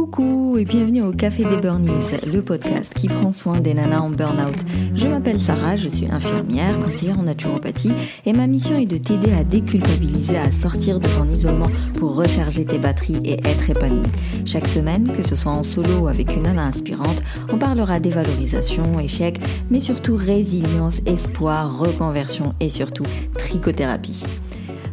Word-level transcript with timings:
Coucou 0.00 0.56
et 0.56 0.64
bienvenue 0.64 1.02
au 1.02 1.12
Café 1.12 1.44
des 1.44 1.58
Burnies, 1.58 2.16
le 2.26 2.40
podcast 2.40 2.94
qui 2.94 3.06
prend 3.06 3.32
soin 3.32 3.60
des 3.60 3.74
nanas 3.74 4.00
en 4.00 4.08
burn-out. 4.08 4.56
Je 4.94 5.06
m'appelle 5.06 5.38
Sarah, 5.38 5.76
je 5.76 5.90
suis 5.90 6.10
infirmière, 6.10 6.80
conseillère 6.80 7.18
en 7.18 7.24
naturopathie 7.24 7.92
et 8.24 8.32
ma 8.32 8.46
mission 8.46 8.78
est 8.78 8.86
de 8.86 8.96
t'aider 8.96 9.30
à 9.34 9.44
déculpabiliser, 9.44 10.38
à 10.38 10.50
sortir 10.52 11.00
de 11.00 11.06
ton 11.06 11.30
isolement 11.30 11.70
pour 11.98 12.16
recharger 12.16 12.64
tes 12.64 12.78
batteries 12.78 13.20
et 13.26 13.46
être 13.46 13.68
épanouie. 13.68 14.10
Chaque 14.46 14.68
semaine, 14.68 15.12
que 15.12 15.22
ce 15.22 15.36
soit 15.36 15.52
en 15.52 15.64
solo 15.64 15.98
ou 15.98 16.08
avec 16.08 16.34
une 16.34 16.44
nana 16.44 16.64
inspirante, 16.64 17.22
on 17.52 17.58
parlera 17.58 18.00
dévalorisation, 18.00 18.98
échec, 19.00 19.38
mais 19.68 19.80
surtout 19.80 20.16
résilience, 20.16 21.02
espoir, 21.04 21.78
reconversion 21.78 22.54
et 22.58 22.70
surtout 22.70 23.04
trichothérapie. 23.34 24.22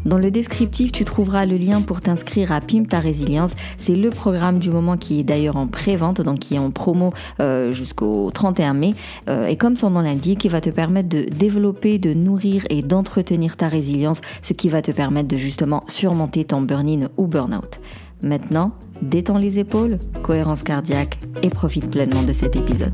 Dans 0.06 0.18
le 0.18 0.32
descriptif, 0.32 0.92
tu 0.92 1.04
trouveras 1.04 1.46
le 1.46 1.58
lien 1.58 1.82
pour 1.82 2.02
t'inscrire 2.02 2.52
à 2.52 2.62
Pim 2.62 2.86
ta 2.86 3.00
résilience. 3.00 3.56
C'est 3.78 3.96
le 3.96 4.10
programme 4.10 4.60
du 4.60 4.70
moment 4.70 4.98
qui 4.98 5.20
est 5.20 5.24
d'ailleurs 5.24 5.58
en 5.58 5.68
pré-vente, 5.68 6.22
donc 6.22 6.40
qui 6.40 6.56
est 6.56 6.60
en 6.60 6.72
promo 6.72 7.14
euh, 7.40 7.72
jusqu'au 7.72 8.32
31 8.32 8.74
mai. 8.74 8.94
Euh, 9.30 9.48
et 9.48 9.56
comme 9.56 9.76
son 9.76 9.90
nom 9.90 10.02
l'indique, 10.02 10.46
il 10.46 10.52
va 10.52 10.62
te 10.62 10.70
permettre 10.70 11.10
de 11.10 11.24
développer, 11.24 11.98
de 11.98 12.14
nourrir 12.14 12.64
et 12.70 12.82
d'entretenir 12.82 13.58
ta 13.58 13.68
résilience, 13.68 14.22
ce 14.42 14.54
qui 14.54 14.70
va 14.70 14.82
te 14.82 14.92
permettre 14.92 15.28
de 15.28 15.38
justement 15.38 15.84
surmonter 15.88 16.46
ton 16.46 16.62
burn-in 16.62 17.10
ou 17.18 17.28
burn-out. 17.28 17.80
Maintenant, 18.24 18.72
détends 19.02 19.38
les 19.38 19.60
épaules, 19.60 20.00
cohérence 20.24 20.64
cardiaque 20.64 21.20
et 21.44 21.50
profite 21.50 21.92
pleinement 21.92 22.24
de 22.24 22.34
cet 22.34 22.56
épisode. 22.56 22.94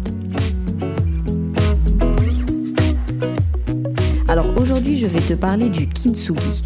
Alors 4.27 4.47
aujourd'hui, 4.59 4.97
je 4.97 5.05
vais 5.05 5.19
te 5.19 5.33
parler 5.33 5.69
du 5.69 5.87
kintsugi. 5.87 6.63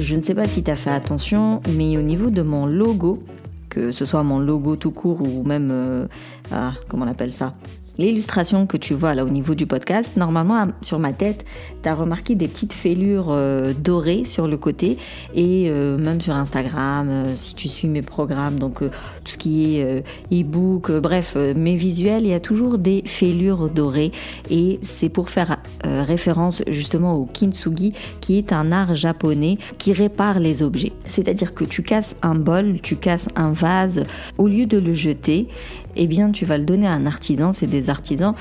Je 0.00 0.16
ne 0.16 0.22
sais 0.22 0.34
pas 0.34 0.48
si 0.48 0.62
tu 0.62 0.70
as 0.70 0.76
fait 0.76 0.90
attention, 0.90 1.60
mais 1.76 1.98
au 1.98 2.00
niveau 2.00 2.30
de 2.30 2.40
mon 2.40 2.64
logo, 2.64 3.22
que 3.68 3.92
ce 3.92 4.06
soit 4.06 4.22
mon 4.22 4.38
logo 4.38 4.74
tout 4.74 4.92
court 4.92 5.20
ou 5.20 5.44
même, 5.44 5.68
euh, 5.70 6.06
ah, 6.50 6.72
comment 6.88 7.04
on 7.04 7.08
appelle 7.08 7.34
ça? 7.34 7.54
L'illustration 8.00 8.66
que 8.66 8.78
tu 8.78 8.94
vois 8.94 9.12
là 9.14 9.26
au 9.26 9.28
niveau 9.28 9.54
du 9.54 9.66
podcast, 9.66 10.16
normalement 10.16 10.68
sur 10.80 10.98
ma 10.98 11.12
tête, 11.12 11.44
tu 11.82 11.88
as 11.90 11.94
remarqué 11.94 12.34
des 12.34 12.48
petites 12.48 12.72
fêlures 12.72 13.26
euh, 13.28 13.74
dorées 13.74 14.24
sur 14.24 14.48
le 14.48 14.56
côté 14.56 14.96
et 15.34 15.66
euh, 15.68 15.98
même 15.98 16.18
sur 16.18 16.34
Instagram, 16.34 17.08
euh, 17.10 17.24
si 17.34 17.54
tu 17.54 17.68
suis 17.68 17.88
mes 17.88 18.00
programmes, 18.00 18.58
donc 18.58 18.78
tout 18.78 18.90
ce 19.26 19.36
qui 19.36 19.76
est 19.76 20.02
e-book, 20.32 20.90
bref, 20.92 21.36
mes 21.36 21.74
visuels, 21.74 22.22
il 22.22 22.30
y 22.30 22.32
a 22.32 22.40
toujours 22.40 22.78
des 22.78 23.02
fêlures 23.04 23.68
dorées 23.68 24.12
et 24.48 24.78
c'est 24.82 25.10
pour 25.10 25.28
faire 25.28 25.58
référence 25.84 26.62
justement 26.68 27.12
au 27.12 27.26
kintsugi 27.26 27.92
qui 28.22 28.38
est 28.38 28.54
un 28.54 28.72
art 28.72 28.94
japonais 28.94 29.58
qui 29.76 29.92
répare 29.92 30.40
les 30.40 30.62
objets. 30.62 30.92
C'est-à-dire 31.04 31.52
que 31.52 31.64
tu 31.64 31.82
casses 31.82 32.16
un 32.22 32.34
bol, 32.34 32.80
tu 32.82 32.96
casses 32.96 33.28
un 33.36 33.52
vase, 33.52 34.04
au 34.38 34.46
lieu 34.46 34.64
de 34.64 34.78
le 34.78 34.94
jeter, 34.94 35.48
eh 35.96 36.06
bien 36.06 36.30
tu 36.30 36.44
vas 36.44 36.58
le 36.58 36.64
donner 36.64 36.86
à 36.86 36.92
un 36.92 37.06
artisan, 37.06 37.52
c'est 37.52 37.66
des 37.66 37.89
artisans 37.90 38.34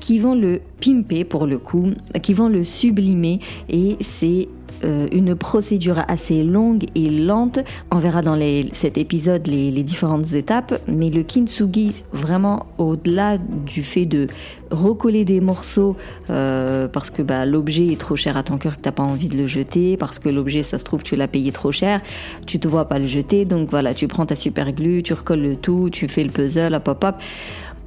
qui 0.00 0.18
vont 0.18 0.34
le 0.34 0.60
pimper 0.80 1.24
pour 1.24 1.46
le 1.46 1.58
coup, 1.58 1.90
qui 2.22 2.34
vont 2.34 2.48
le 2.48 2.64
sublimer 2.64 3.40
et 3.68 3.96
c'est 4.00 4.48
euh, 4.84 5.06
une 5.12 5.34
procédure 5.34 6.04
assez 6.08 6.42
longue 6.42 6.86
et 6.94 7.08
lente. 7.08 7.60
On 7.90 7.96
verra 7.96 8.22
dans 8.22 8.38
cet 8.72 8.98
épisode 8.98 9.46
les, 9.46 9.70
différentes 9.82 10.32
étapes, 10.32 10.80
mais 10.88 11.10
le 11.10 11.22
kintsugi, 11.22 11.92
vraiment 12.12 12.66
au-delà 12.78 13.38
du 13.38 13.82
fait 13.82 14.04
de 14.04 14.26
recoller 14.70 15.24
des 15.24 15.40
morceaux 15.40 15.96
euh, 16.30 16.88
parce 16.88 17.10
que 17.10 17.22
bah, 17.22 17.46
l'objet 17.46 17.86
est 17.86 18.00
trop 18.00 18.16
cher 18.16 18.36
à 18.36 18.42
ton 18.42 18.58
cœur 18.58 18.76
que 18.76 18.82
t'as 18.82 18.92
pas 18.92 19.02
envie 19.02 19.28
de 19.28 19.38
le 19.38 19.46
jeter, 19.46 19.96
parce 19.96 20.18
que 20.18 20.28
l'objet, 20.28 20.62
ça 20.62 20.78
se 20.78 20.84
trouve, 20.84 21.02
tu 21.02 21.16
l'as 21.16 21.28
payé 21.28 21.52
trop 21.52 21.72
cher, 21.72 22.00
tu 22.46 22.58
te 22.58 22.66
vois 22.66 22.86
pas 22.86 22.98
le 22.98 23.06
jeter, 23.06 23.44
donc 23.44 23.70
voilà, 23.70 23.94
tu 23.94 24.08
prends 24.08 24.26
ta 24.26 24.34
super 24.34 24.72
glue, 24.72 25.02
tu 25.02 25.12
recolles 25.12 25.42
le 25.42 25.56
tout, 25.56 25.88
tu 25.90 26.08
fais 26.08 26.24
le 26.24 26.30
puzzle, 26.30 26.74
hop 26.74 26.88
hop 26.88 27.04
hop. 27.04 27.16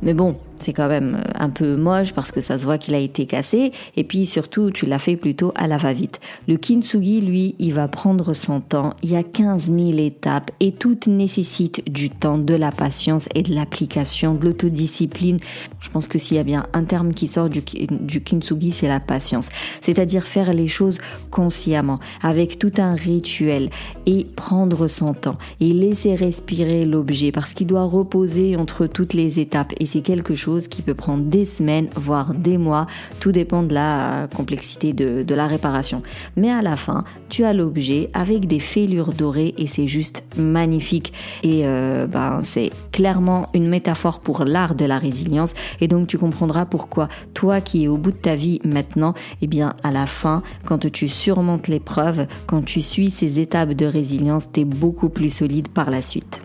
Mais 0.02 0.14
bon, 0.14 0.36
c'est 0.59 0.73
quand 0.73 0.88
même 0.88 1.16
euh, 1.16 1.31
un 1.36 1.50
peu 1.50 1.75
moche 1.75 2.13
parce 2.13 2.31
que 2.31 2.41
ça 2.41 2.58
se 2.58 2.66
voit 2.66 2.77
qu'il 2.77 2.95
a 2.95 3.00
été 3.00 3.25
cassé 3.25 3.72
et 3.95 4.03
puis 4.03 4.25
surtout 4.25 4.72
tu 4.72 4.86
l'as 4.86 4.99
fait 4.99 5.16
plutôt 5.16 5.52
à 5.55 5.67
la 5.67 5.77
va-vite. 5.77 6.20
Le 6.48 6.58
kintsugi 6.58 7.21
lui, 7.21 7.55
il 7.59 7.73
va 7.73 7.87
prendre 7.87 8.33
son 8.33 8.59
temps, 8.59 8.93
il 9.04 9.11
y 9.11 9.15
a 9.15 9.23
15 9.23 9.71
000 9.71 9.98
étapes 9.98 10.52
et 10.59 10.71
tout 10.71 10.98
nécessite 11.08 11.83
du 11.89 12.09
temps, 12.09 12.37
de 12.37 12.54
la 12.54 12.71
patience 12.71 13.30
et 13.36 13.43
de 13.43 13.54
l'application, 13.54 14.33
de 14.33 14.45
l'autodiscipline. 14.45 15.39
Je 15.80 15.89
pense 15.89 16.08
que 16.08 16.17
s'il 16.17 16.37
y 16.37 16.39
a 16.39 16.43
bien 16.43 16.65
un 16.73 16.83
terme 16.83 17.14
qui 17.14 17.27
sort 17.27 17.49
du, 17.49 17.61
du 17.89 18.21
kintsugi, 18.21 18.71
c'est 18.71 18.87
la 18.87 18.99
patience. 18.99 19.49
C'est-à-dire 19.82 20.26
faire 20.26 20.53
les 20.53 20.67
choses 20.67 20.99
consciemment, 21.32 21.99
avec 22.21 22.59
tout 22.59 22.71
un 22.77 22.95
rituel 22.95 23.70
et 24.05 24.26
prendre 24.36 24.87
son 24.87 25.14
temps 25.14 25.37
et 25.59 25.73
laisser 25.73 26.15
respirer 26.15 26.86
l'objet 26.86 27.32
parce 27.32 27.53
qu'il 27.53 27.67
doit 27.67 27.83
reposer 27.83 28.55
entre 28.55 28.87
toutes 28.87 29.14
les 29.14 29.39
étapes 29.39 29.73
et 29.80 29.86
c'est 29.86 30.02
quelque 30.02 30.36
chose 30.36 30.46
qui 30.67 30.81
peut 30.81 30.93
prendre 30.93 31.25
des 31.25 31.45
semaines, 31.45 31.89
voire 31.95 32.33
des 32.33 32.58
mois. 32.58 32.87
Tout 33.19 33.31
dépend 33.31 33.63
de 33.63 33.73
la 33.73 34.27
complexité 34.35 34.93
de, 34.93 35.35
la 35.35 35.47
réparation. 35.47 36.02
Mais 36.35 36.49
à 36.49 36.61
la 36.61 36.75
fin, 36.75 37.03
tu 37.30 37.43
as 37.43 37.53
l'objet 37.53 38.09
avec 38.13 38.47
des 38.47 38.59
fêlures 38.59 39.13
dorées 39.13 39.53
et 39.58 39.67
c'est 39.67 39.87
juste 39.87 40.23
magnifique. 40.37 41.13
Et 41.43 41.61
euh, 41.65 42.08
ben, 42.08 42.39
c'est 42.41 42.71
clairement 42.91 43.49
une 43.53 43.67
métaphore 43.67 44.19
pour 44.19 44.45
l'art 44.45 44.73
de 44.73 44.85
la 44.85 44.97
résilience. 44.97 45.53
Et 45.81 45.87
donc 45.87 46.08
tu 46.08 46.17
comprendras 46.17 46.65
pourquoi 46.65 47.09
toi 47.33 47.61
qui 47.61 47.83
es 47.83 47.87
au 47.87 47.97
bout 47.97 48.11
de 48.11 48.17
ta 48.17 48.35
vie 48.35 48.59
maintenant, 48.64 49.14
eh 49.41 49.47
bien 49.47 49.75
à 49.83 49.91
la 49.91 50.08
fin, 50.08 50.41
quand 50.65 50.89
tu 50.89 51.08
surmontes 51.08 51.67
l'épreuve, 51.67 52.25
quand 52.47 52.64
tu 52.64 52.81
suis 52.81 53.11
ces 53.11 53.39
étapes 53.39 53.73
de 53.73 53.85
résilience, 53.85 54.47
tu 54.52 54.61
es 54.61 54.65
beaucoup 54.65 55.09
plus 55.09 55.29
solide 55.29 55.67
par 55.67 55.91
la 55.91 56.02
suite. 56.02 56.41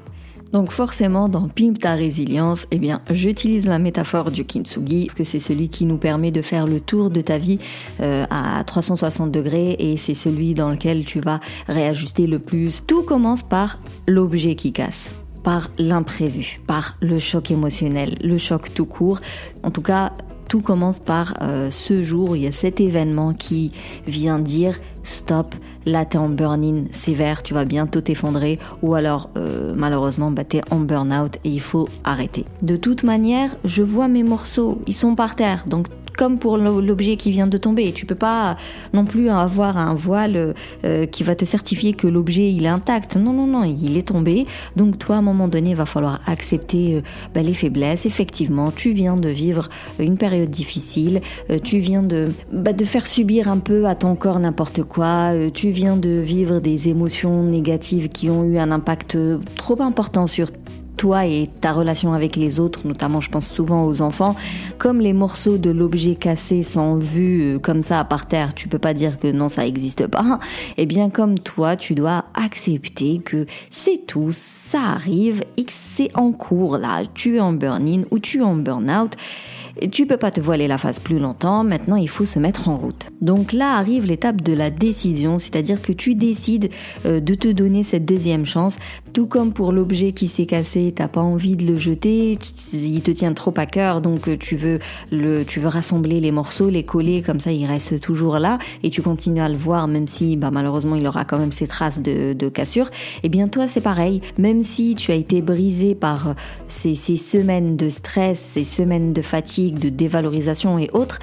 Donc 0.52 0.70
forcément, 0.70 1.28
dans 1.28 1.48
Pimp 1.48 1.78
ta 1.78 1.94
résilience, 1.94 2.66
eh 2.70 2.78
bien, 2.78 3.00
j'utilise 3.10 3.66
la 3.66 3.78
métaphore 3.78 4.30
du 4.30 4.44
kintsugi, 4.44 5.06
parce 5.06 5.14
que 5.14 5.24
c'est 5.24 5.40
celui 5.40 5.70
qui 5.70 5.86
nous 5.86 5.96
permet 5.96 6.30
de 6.30 6.42
faire 6.42 6.66
le 6.66 6.78
tour 6.78 7.10
de 7.10 7.20
ta 7.22 7.38
vie 7.38 7.58
euh, 8.00 8.24
à 8.30 8.62
360 8.64 9.30
degrés, 9.30 9.76
et 9.78 9.96
c'est 9.96 10.14
celui 10.14 10.54
dans 10.54 10.70
lequel 10.70 11.04
tu 11.04 11.20
vas 11.20 11.40
réajuster 11.68 12.26
le 12.26 12.38
plus. 12.38 12.84
Tout 12.86 13.02
commence 13.02 13.42
par 13.42 13.78
l'objet 14.06 14.54
qui 14.54 14.72
casse 14.72 15.14
par 15.42 15.70
l'imprévu, 15.76 16.60
par 16.69 16.96
le 17.00 17.19
choc 17.19 17.50
émotionnel, 17.50 18.16
le 18.22 18.38
choc 18.38 18.72
tout 18.74 18.86
court. 18.86 19.20
En 19.64 19.72
tout 19.72 19.82
cas, 19.82 20.12
tout 20.52 20.60
commence 20.60 20.98
par 20.98 21.32
euh, 21.40 21.70
ce 21.70 22.02
jour, 22.02 22.36
il 22.36 22.42
y 22.42 22.46
a 22.46 22.52
cet 22.52 22.78
événement 22.78 23.32
qui 23.32 23.72
vient 24.06 24.38
dire 24.38 24.78
stop, 25.02 25.54
là 25.86 26.04
t'es 26.04 26.18
en 26.18 26.28
burn-in 26.28 26.84
sévère, 26.90 27.42
tu 27.42 27.54
vas 27.54 27.64
bientôt 27.64 28.02
t'effondrer, 28.02 28.58
ou 28.82 28.92
alors 28.92 29.30
euh, 29.38 29.72
malheureusement 29.74 30.30
bah, 30.30 30.44
t'es 30.44 30.60
en 30.70 30.80
burn-out 30.80 31.38
et 31.44 31.48
il 31.48 31.62
faut 31.62 31.88
arrêter. 32.04 32.44
De 32.60 32.76
toute 32.76 33.02
manière, 33.02 33.56
je 33.64 33.82
vois 33.82 34.08
mes 34.08 34.24
morceaux, 34.24 34.78
ils 34.86 34.94
sont 34.94 35.14
par 35.14 35.36
terre, 35.36 35.64
donc 35.66 35.86
comme 36.17 36.39
pour 36.39 36.56
l'objet 36.59 37.17
qui 37.17 37.31
vient 37.31 37.47
de 37.47 37.56
tomber. 37.56 37.93
Tu 37.93 38.06
peux 38.06 38.15
pas 38.15 38.56
non 38.93 39.05
plus 39.05 39.28
avoir 39.28 39.77
un 39.77 39.95
voile 39.95 40.55
euh, 40.84 41.06
qui 41.06 41.23
va 41.23 41.34
te 41.34 41.45
certifier 41.45 41.93
que 41.93 42.06
l'objet 42.06 42.53
il 42.53 42.65
est 42.65 42.69
intact. 42.69 43.17
Non, 43.17 43.33
non, 43.33 43.47
non, 43.47 43.65
il 43.65 43.97
est 43.97 44.09
tombé. 44.09 44.47
Donc 44.77 44.99
toi, 44.99 45.17
à 45.17 45.19
un 45.19 45.23
moment 45.23 45.49
donné, 45.49 45.71
il 45.71 45.77
va 45.77 45.87
falloir 45.87 46.21
accepter 46.27 46.97
euh, 46.97 47.00
bah, 47.34 47.43
les 47.43 47.55
faiblesses. 47.55 48.06
Effectivement, 48.06 48.71
tu 48.71 48.93
viens 48.93 49.17
de 49.17 49.28
vivre 49.28 49.69
une 49.99 50.17
période 50.17 50.50
difficile. 50.50 51.21
Euh, 51.50 51.59
tu 51.62 51.78
viens 51.78 52.03
de, 52.03 52.29
bah, 52.53 52.73
de 52.73 52.84
faire 52.84 53.06
subir 53.06 53.49
un 53.49 53.59
peu 53.59 53.87
à 53.87 53.94
ton 53.94 54.15
corps 54.15 54.41
n'importe 54.41 54.83
quoi. 54.83 55.33
tu 55.53 55.71
viens 55.71 55.97
de 55.97 56.11
vivre 56.11 56.61
des 56.61 56.89
émotions 56.89 57.43
négatives 57.43 58.09
qui 58.09 58.31
ont 58.31 58.44
eu 58.44 58.59
un 58.59 58.71
impact 58.71 59.17
trop 59.56 59.81
important 59.81 60.27
sur 60.27 60.49
toi 61.02 61.26
et 61.26 61.50
ta 61.60 61.72
relation 61.72 62.12
avec 62.12 62.36
les 62.36 62.60
autres, 62.60 62.86
notamment 62.86 63.20
je 63.20 63.28
pense 63.28 63.48
souvent 63.48 63.86
aux 63.86 64.02
enfants, 64.02 64.36
comme 64.78 65.00
les 65.00 65.12
morceaux 65.12 65.58
de 65.58 65.68
l'objet 65.68 66.14
cassé 66.14 66.62
sont 66.62 66.94
vus 66.94 67.42
euh, 67.42 67.58
comme 67.58 67.82
ça 67.82 68.04
par 68.04 68.28
terre, 68.28 68.54
tu 68.54 68.68
peux 68.68 68.78
pas 68.78 68.94
dire 68.94 69.18
que 69.18 69.26
non 69.26 69.48
ça 69.48 69.66
existe 69.66 70.06
pas. 70.06 70.38
Et 70.76 70.82
eh 70.82 70.86
bien 70.86 71.10
comme 71.10 71.40
toi, 71.40 71.74
tu 71.74 71.96
dois 71.96 72.26
accepter 72.34 73.18
que 73.18 73.46
c'est 73.68 74.06
tout, 74.06 74.28
ça 74.30 74.78
arrive 74.80 75.42
et 75.56 75.64
que 75.64 75.72
c'est 75.74 76.16
en 76.16 76.30
cours 76.30 76.78
là, 76.78 77.02
tu 77.12 77.38
es 77.38 77.40
en 77.40 77.52
burn-in 77.52 78.02
ou 78.12 78.20
tu 78.20 78.38
es 78.38 78.44
en 78.44 78.55
burn-out 78.55 79.16
tu 79.90 80.06
peux 80.06 80.16
pas 80.16 80.30
te 80.30 80.40
voiler 80.40 80.69
la 80.69 80.78
face 80.78 81.00
plus 81.00 81.19
longtemps, 81.19 81.64
maintenant 81.64 81.96
il 81.96 82.08
faut 82.08 82.26
se 82.26 82.38
mettre 82.38 82.69
en 82.69 82.76
route. 82.76 83.10
Donc 83.20 83.52
là 83.52 83.76
arrive 83.76 84.06
l'étape 84.06 84.40
de 84.40 84.52
la 84.52 84.70
décision, 84.70 85.38
c'est-à-dire 85.38 85.80
que 85.80 85.92
tu 85.92 86.14
décides 86.14 86.70
euh, 87.06 87.20
de 87.20 87.34
te 87.34 87.48
donner 87.48 87.82
cette 87.82 88.04
deuxième 88.04 88.44
chance, 88.44 88.78
tout 89.12 89.26
comme 89.26 89.52
pour 89.52 89.72
l'objet 89.72 90.12
qui 90.12 90.28
s'est 90.28 90.46
cassé, 90.46 90.92
t'as 90.94 91.08
pas 91.08 91.20
envie 91.20 91.56
de 91.56 91.64
le 91.64 91.76
jeter, 91.76 92.38
il 92.72 93.00
te 93.02 93.10
tient 93.10 93.32
trop 93.32 93.54
à 93.56 93.66
cœur, 93.66 94.00
donc 94.00 94.28
euh, 94.28 94.36
tu 94.36 94.56
veux 94.56 94.78
le, 95.10 95.44
tu 95.44 95.60
veux 95.60 95.69
rassembler 95.69 96.20
les 96.20 96.32
morceaux, 96.32 96.69
les 96.69 96.84
coller, 96.84 97.22
comme 97.22 97.40
ça 97.40 97.52
il 97.52 97.66
reste 97.66 98.00
toujours 98.00 98.38
là, 98.38 98.58
et 98.82 98.90
tu 98.90 99.02
continues 99.02 99.40
à 99.40 99.48
le 99.48 99.56
voir, 99.56 99.88
même 99.88 100.06
si 100.06 100.36
bah, 100.36 100.50
malheureusement 100.50 100.96
il 100.96 101.06
aura 101.06 101.24
quand 101.24 101.38
même 101.38 101.52
ses 101.52 101.66
traces 101.66 102.00
de, 102.00 102.32
de 102.32 102.48
cassure. 102.48 102.86
Et 102.86 103.24
eh 103.24 103.28
bien 103.28 103.48
toi 103.48 103.66
c'est 103.66 103.80
pareil, 103.80 104.20
même 104.38 104.62
si 104.62 104.94
tu 104.94 105.12
as 105.12 105.16
été 105.16 105.40
brisé 105.40 105.94
par 105.94 106.28
euh, 106.28 106.34
ces, 106.69 106.94
ces 106.94 107.16
semaines 107.16 107.76
de 107.76 107.88
stress, 107.88 108.38
ces 108.38 108.64
semaines 108.64 109.12
de 109.12 109.22
fatigue, 109.22 109.62
de 109.70 109.88
dévalorisation 109.88 110.79
et 110.79 110.91
autres, 110.93 111.20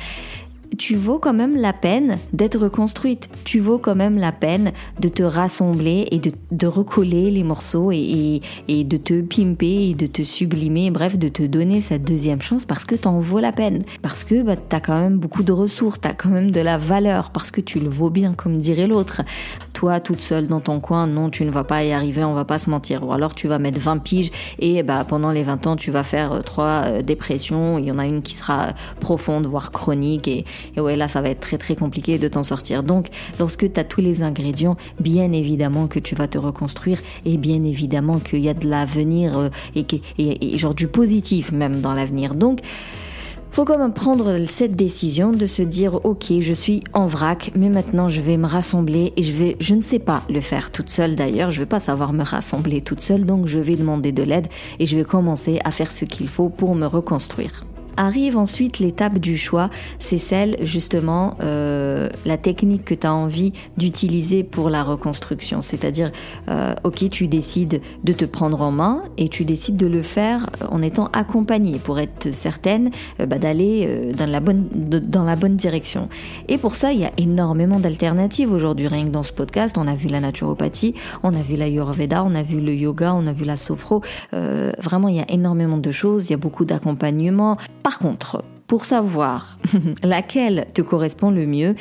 tu 0.78 0.96
vaux 0.96 1.20
quand 1.20 1.34
même 1.34 1.56
la 1.56 1.74
peine 1.74 2.18
d'être 2.34 2.60
reconstruite. 2.60 3.30
Tu 3.44 3.60
vaux 3.60 3.80
quand 3.80 3.96
même 3.96 4.18
la 4.18 4.32
peine 4.32 4.72
de 5.00 5.08
te 5.08 5.24
rassembler 5.24 6.08
et 6.12 6.20
de, 6.20 6.68
recoller 6.68 7.32
les 7.32 7.44
morceaux 7.44 7.92
et, 7.92 8.42
de 8.70 8.98
te 8.98 9.22
pimper 9.22 9.90
et 9.90 9.94
de 9.96 10.06
te 10.06 10.22
sublimer, 10.22 10.92
bref, 10.92 11.18
de 11.18 11.28
te 11.28 11.44
donner 11.44 11.82
cette 11.82 12.04
deuxième 12.04 12.42
chance 12.42 12.66
parce 12.66 12.86
que 12.86 12.96
t'en 12.96 13.20
vaux 13.20 13.40
la 13.40 13.52
peine. 13.52 13.84
Parce 14.02 14.24
que 14.24 14.44
bah, 14.44 14.56
t'as 14.56 14.80
quand 14.80 15.00
même 15.00 15.18
beaucoup 15.18 15.44
de 15.44 15.52
ressources, 15.52 16.00
t'as 16.00 16.14
quand 16.14 16.30
même 16.30 16.52
de 16.52 16.62
la 16.62 16.78
valeur, 16.78 17.32
parce 17.32 17.52
que 17.52 17.62
tu 17.62 17.80
le 17.80 17.90
vaux 17.90 18.10
bien, 18.10 18.34
comme 18.34 18.58
dirait 18.58 18.88
l'autre. 18.88 19.22
Toi, 19.80 20.02
toute 20.02 20.20
seule 20.22 20.48
dans 20.48 20.60
ton 20.60 20.82
coin, 20.82 21.08
non, 21.08 21.30
tu 21.30 21.46
ne 21.46 21.52
vas 21.52 21.64
pas 21.64 21.86
y 21.86 21.94
arriver, 21.94 22.22
on 22.26 22.34
va 22.34 22.44
pas 22.44 22.60
se 22.60 22.70
mentir. 22.70 23.08
Ou 23.08 23.14
alors 23.14 23.34
tu 23.34 23.48
vas 23.48 23.60
mettre 23.60 23.80
20 23.80 24.00
piges 24.00 24.30
et 24.60 24.84
bah, 24.84 25.06
pendant 25.08 25.32
les 25.32 25.42
20 25.42 25.68
ans, 25.68 25.78
tu 25.78 25.90
vas 25.90 26.04
faire 26.04 26.34
euh, 26.34 26.42
trois 26.42 26.84
euh, 26.84 27.02
dépressions. 27.02 27.78
Il 27.78 27.86
y 27.86 27.92
en 27.94 27.98
a 27.98 28.06
une 28.06 28.22
qui 28.22 28.34
sera 28.34 28.74
profonde, 29.00 29.46
voire 29.46 29.72
chronique. 29.72 30.28
Et, 30.28 30.44
et 30.76 30.82
ouais, 30.82 30.98
là, 30.98 31.08
ça 31.08 31.22
va 31.22 31.30
être 31.30 31.40
très 31.40 31.58
très 31.58 31.78
compliqué 31.78 32.18
de 32.18 32.28
t'en 32.28 32.44
sortir. 32.44 32.84
Donc, 32.84 33.06
lorsque 33.40 33.72
tu 33.72 33.80
as 33.80 33.86
tous 33.86 34.02
les 34.02 34.22
ingrédients, 34.22 34.76
bien 35.00 35.32
évidemment 35.32 35.88
que 35.88 36.00
tu 36.00 36.14
vas 36.14 36.28
te 36.28 36.38
reconstruire 36.38 37.00
et 37.24 37.38
bien 37.38 37.64
évidemment 37.64 38.20
qu'il 38.20 38.40
y 38.40 38.50
a 38.50 38.54
de 38.54 38.68
l'avenir 38.68 39.38
euh, 39.38 39.50
et, 39.76 39.86
et, 40.18 40.56
et 40.56 40.58
genre 40.58 40.76
du 40.76 40.90
positif 40.90 41.54
même 41.54 41.80
dans 41.80 41.94
l'avenir. 41.94 42.36
Donc, 42.36 42.60
faut 43.52 43.66
quand 43.66 43.78
même 43.78 43.94
prendre 43.94 44.46
cette 44.46 44.76
décision 44.76 45.32
de 45.32 45.48
se 45.48 45.62
dire 45.62 46.06
ok 46.06 46.34
je 46.40 46.54
suis 46.54 46.84
en 46.94 47.06
vrac 47.06 47.52
mais 47.56 47.70
maintenant 47.70 48.10
je 48.10 48.22
vais 48.22 48.38
me 48.38 48.48
rassembler 48.48 49.14
et 49.18 49.24
je 49.24 49.34
vais 49.34 49.56
je 49.60 49.76
ne 49.76 49.82
sais 49.82 50.00
pas 50.00 50.24
le 50.30 50.42
faire 50.42 50.72
toute 50.72 50.90
seule 50.90 51.16
d'ailleurs 51.16 51.52
je 51.52 51.60
vais 51.60 51.66
pas 51.66 51.80
savoir 51.80 52.14
me 52.14 52.24
rassembler 52.24 52.82
toute 52.82 53.02
seule 53.02 53.26
donc 53.26 53.48
je 53.48 53.60
vais 53.60 53.76
demander 53.76 54.12
de 54.12 54.24
l'aide 54.24 54.48
et 54.80 54.86
je 54.86 54.96
vais 54.96 55.04
commencer 55.04 55.60
à 55.64 55.72
faire 55.72 55.92
ce 55.92 56.06
qu'il 56.06 56.28
faut 56.28 56.50
pour 56.50 56.76
me 56.76 56.86
reconstruire. 56.86 57.64
Arrive 58.00 58.38
ensuite 58.38 58.80
l'étape 58.80 59.20
du 59.20 59.38
choix, 59.38 59.70
c'est 60.00 60.18
celle 60.18 60.56
justement 60.62 61.36
euh, 61.42 62.08
la 62.24 62.38
technique 62.38 62.86
que 62.86 62.96
tu 62.96 63.06
as 63.06 63.14
envie 63.14 63.52
d'utiliser 63.76 64.46
pour 64.46 64.70
la 64.70 64.84
reconstruction. 64.84 65.62
C'est-à-dire, 65.62 66.14
euh, 66.48 66.76
ok, 66.86 67.10
tu 67.10 67.28
décides 67.28 67.82
de 68.06 68.14
te 68.14 68.24
prendre 68.24 68.62
en 68.62 68.72
main 68.72 69.02
et 69.18 69.28
tu 69.28 69.44
décides 69.44 69.76
de 69.76 69.86
le 69.86 70.02
faire 70.02 70.50
en 70.72 70.82
étant 70.82 71.10
accompagné 71.12 71.78
pour 71.78 72.00
être 72.00 72.32
certaine 72.34 72.90
euh, 73.20 73.26
bah, 73.26 73.38
d'aller 73.38 74.14
dans, 74.18 74.28
la 74.28 74.40
bonne, 74.40 74.70
dans 74.72 75.26
la 75.26 75.36
bonne 75.36 75.58
direction. 75.58 76.08
Et 76.48 76.58
pour 76.58 76.76
ça, 76.76 76.94
il 76.94 77.02
y 77.02 77.06
a 77.06 77.12
énormément 77.18 77.82
d'alternatives 77.82 78.54
aujourd'hui. 78.54 78.88
Rien 78.88 79.08
que 79.08 79.12
dans 79.12 79.24
ce 79.24 79.34
podcast, 79.34 79.78
on 79.78 79.90
a 79.90 79.96
vu 79.96 80.08
la 80.08 80.22
naturopathie, 80.22 80.94
on 81.22 81.36
a 81.36 81.42
vu 81.42 81.58
la 81.58 81.66
Ayurveda, 81.66 82.24
on 82.24 82.34
a 82.34 82.44
vu 82.44 82.62
le 82.62 82.74
yoga, 82.74 83.14
on 83.14 83.28
a 83.28 83.34
vu 83.34 83.44
la 83.44 83.58
sophro. 83.58 84.02
vraiment, 84.32 85.10
il 85.10 85.18
y 85.18 85.20
a 85.20 85.30
énormément 85.30 85.76
de 85.76 85.92
choses, 85.92 86.30
il 86.30 86.32
y 86.32 86.34
a 86.34 86.38
beaucoup 86.38 86.64
d'accompagnement. 86.64 87.58
Par 87.90 87.98
contre, 87.98 88.44
pour 88.68 88.86
savoir 88.86 89.58
laquelle 90.04 90.68
te 90.76 90.84
correspond 90.84 91.32
le 91.32 91.48
mieux, 91.48 91.74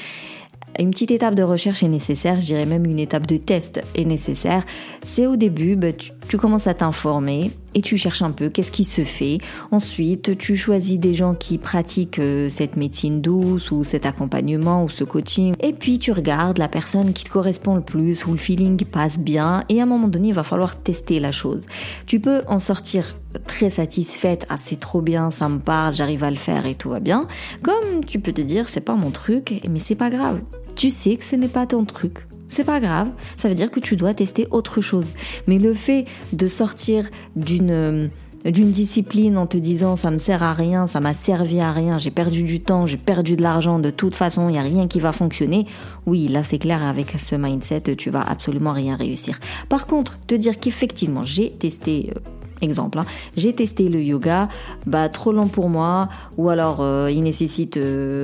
une 0.78 0.90
petite 0.90 1.10
étape 1.10 1.34
de 1.34 1.42
recherche 1.42 1.82
est 1.82 1.88
nécessaire, 1.88 2.40
je 2.40 2.46
dirais 2.46 2.64
même 2.64 2.86
une 2.86 2.98
étape 2.98 3.26
de 3.26 3.36
test 3.36 3.82
est 3.94 4.06
nécessaire. 4.06 4.64
C'est 5.04 5.26
au 5.26 5.36
début, 5.36 5.76
bah, 5.76 5.92
tu, 5.92 6.12
commences 6.36 6.66
à 6.66 6.74
t'informer 6.74 7.50
et 7.74 7.82
tu 7.82 7.96
cherches 7.96 8.22
un 8.22 8.32
peu 8.32 8.48
qu'est-ce 8.48 8.72
qui 8.72 8.84
se 8.84 9.04
fait. 9.04 9.38
Ensuite, 9.70 10.36
tu 10.38 10.56
choisis 10.56 10.98
des 10.98 11.14
gens 11.14 11.34
qui 11.34 11.58
pratiquent 11.58 12.18
euh, 12.18 12.48
cette 12.48 12.76
médecine 12.76 13.20
douce 13.20 13.70
ou 13.70 13.84
cet 13.84 14.06
accompagnement 14.06 14.84
ou 14.84 14.88
ce 14.88 15.04
coaching. 15.04 15.54
Et 15.60 15.72
puis 15.72 15.98
tu 15.98 16.12
regardes 16.12 16.58
la 16.58 16.68
personne 16.68 17.12
qui 17.12 17.24
te 17.24 17.30
correspond 17.30 17.74
le 17.74 17.82
plus, 17.82 18.26
où 18.26 18.32
le 18.32 18.38
feeling 18.38 18.84
passe 18.84 19.18
bien. 19.18 19.64
Et 19.68 19.80
à 19.80 19.84
un 19.84 19.86
moment 19.86 20.08
donné, 20.08 20.28
il 20.28 20.34
va 20.34 20.44
falloir 20.44 20.76
tester 20.76 21.20
la 21.20 21.32
chose. 21.32 21.62
Tu 22.06 22.20
peux 22.20 22.42
en 22.46 22.58
sortir 22.58 23.14
très 23.46 23.70
satisfaite, 23.70 24.46
ah 24.48 24.56
c'est 24.56 24.80
trop 24.80 25.02
bien, 25.02 25.30
ça 25.30 25.48
me 25.48 25.58
parle, 25.58 25.94
j'arrive 25.94 26.24
à 26.24 26.30
le 26.30 26.36
faire 26.36 26.66
et 26.66 26.74
tout 26.74 26.90
va 26.90 27.00
bien. 27.00 27.28
Comme 27.62 28.04
tu 28.06 28.20
peux 28.20 28.32
te 28.32 28.42
dire 28.42 28.68
c'est 28.68 28.80
pas 28.80 28.94
mon 28.94 29.10
truc, 29.10 29.60
mais 29.68 29.78
c'est 29.78 29.94
pas 29.94 30.10
grave. 30.10 30.40
Tu 30.74 30.90
sais 30.90 31.16
que 31.16 31.24
ce 31.24 31.36
n'est 31.36 31.48
pas 31.48 31.66
ton 31.66 31.84
truc. 31.84 32.27
C'est 32.48 32.64
pas 32.64 32.80
grave, 32.80 33.08
ça 33.36 33.48
veut 33.48 33.54
dire 33.54 33.70
que 33.70 33.80
tu 33.80 33.96
dois 33.96 34.14
tester 34.14 34.48
autre 34.50 34.80
chose. 34.80 35.12
Mais 35.46 35.58
le 35.58 35.74
fait 35.74 36.06
de 36.32 36.48
sortir 36.48 37.08
d'une 37.36 37.70
euh, 37.70 38.08
d'une 38.44 38.70
discipline 38.70 39.36
en 39.36 39.46
te 39.46 39.56
disant 39.56 39.96
ça 39.96 40.10
me 40.10 40.18
sert 40.18 40.42
à 40.42 40.52
rien, 40.52 40.86
ça 40.86 41.00
m'a 41.00 41.12
servi 41.12 41.60
à 41.60 41.72
rien, 41.72 41.98
j'ai 41.98 42.12
perdu 42.12 42.44
du 42.44 42.60
temps, 42.60 42.86
j'ai 42.86 42.96
perdu 42.96 43.36
de 43.36 43.42
l'argent, 43.42 43.78
de 43.78 43.90
toute 43.90 44.14
façon, 44.14 44.48
il 44.48 44.52
n'y 44.52 44.58
a 44.58 44.62
rien 44.62 44.86
qui 44.86 45.00
va 45.00 45.12
fonctionner. 45.12 45.66
Oui, 46.06 46.28
là 46.28 46.42
c'est 46.42 46.58
clair, 46.58 46.82
avec 46.82 47.18
ce 47.18 47.34
mindset, 47.34 47.96
tu 47.96 48.10
vas 48.10 48.22
absolument 48.22 48.72
rien 48.72 48.96
réussir. 48.96 49.38
Par 49.68 49.86
contre, 49.86 50.18
te 50.26 50.34
dire 50.34 50.60
qu'effectivement, 50.60 51.22
j'ai 51.22 51.50
testé 51.50 52.12
euh, 52.16 52.20
Exemple, 52.60 52.98
hein. 52.98 53.04
j'ai 53.36 53.52
testé 53.52 53.88
le 53.88 54.02
yoga, 54.02 54.48
bah 54.84 55.08
trop 55.08 55.30
long 55.30 55.46
pour 55.46 55.68
moi, 55.68 56.08
ou 56.38 56.48
alors 56.48 56.78
euh, 56.80 57.08
il 57.08 57.22
nécessite 57.22 57.78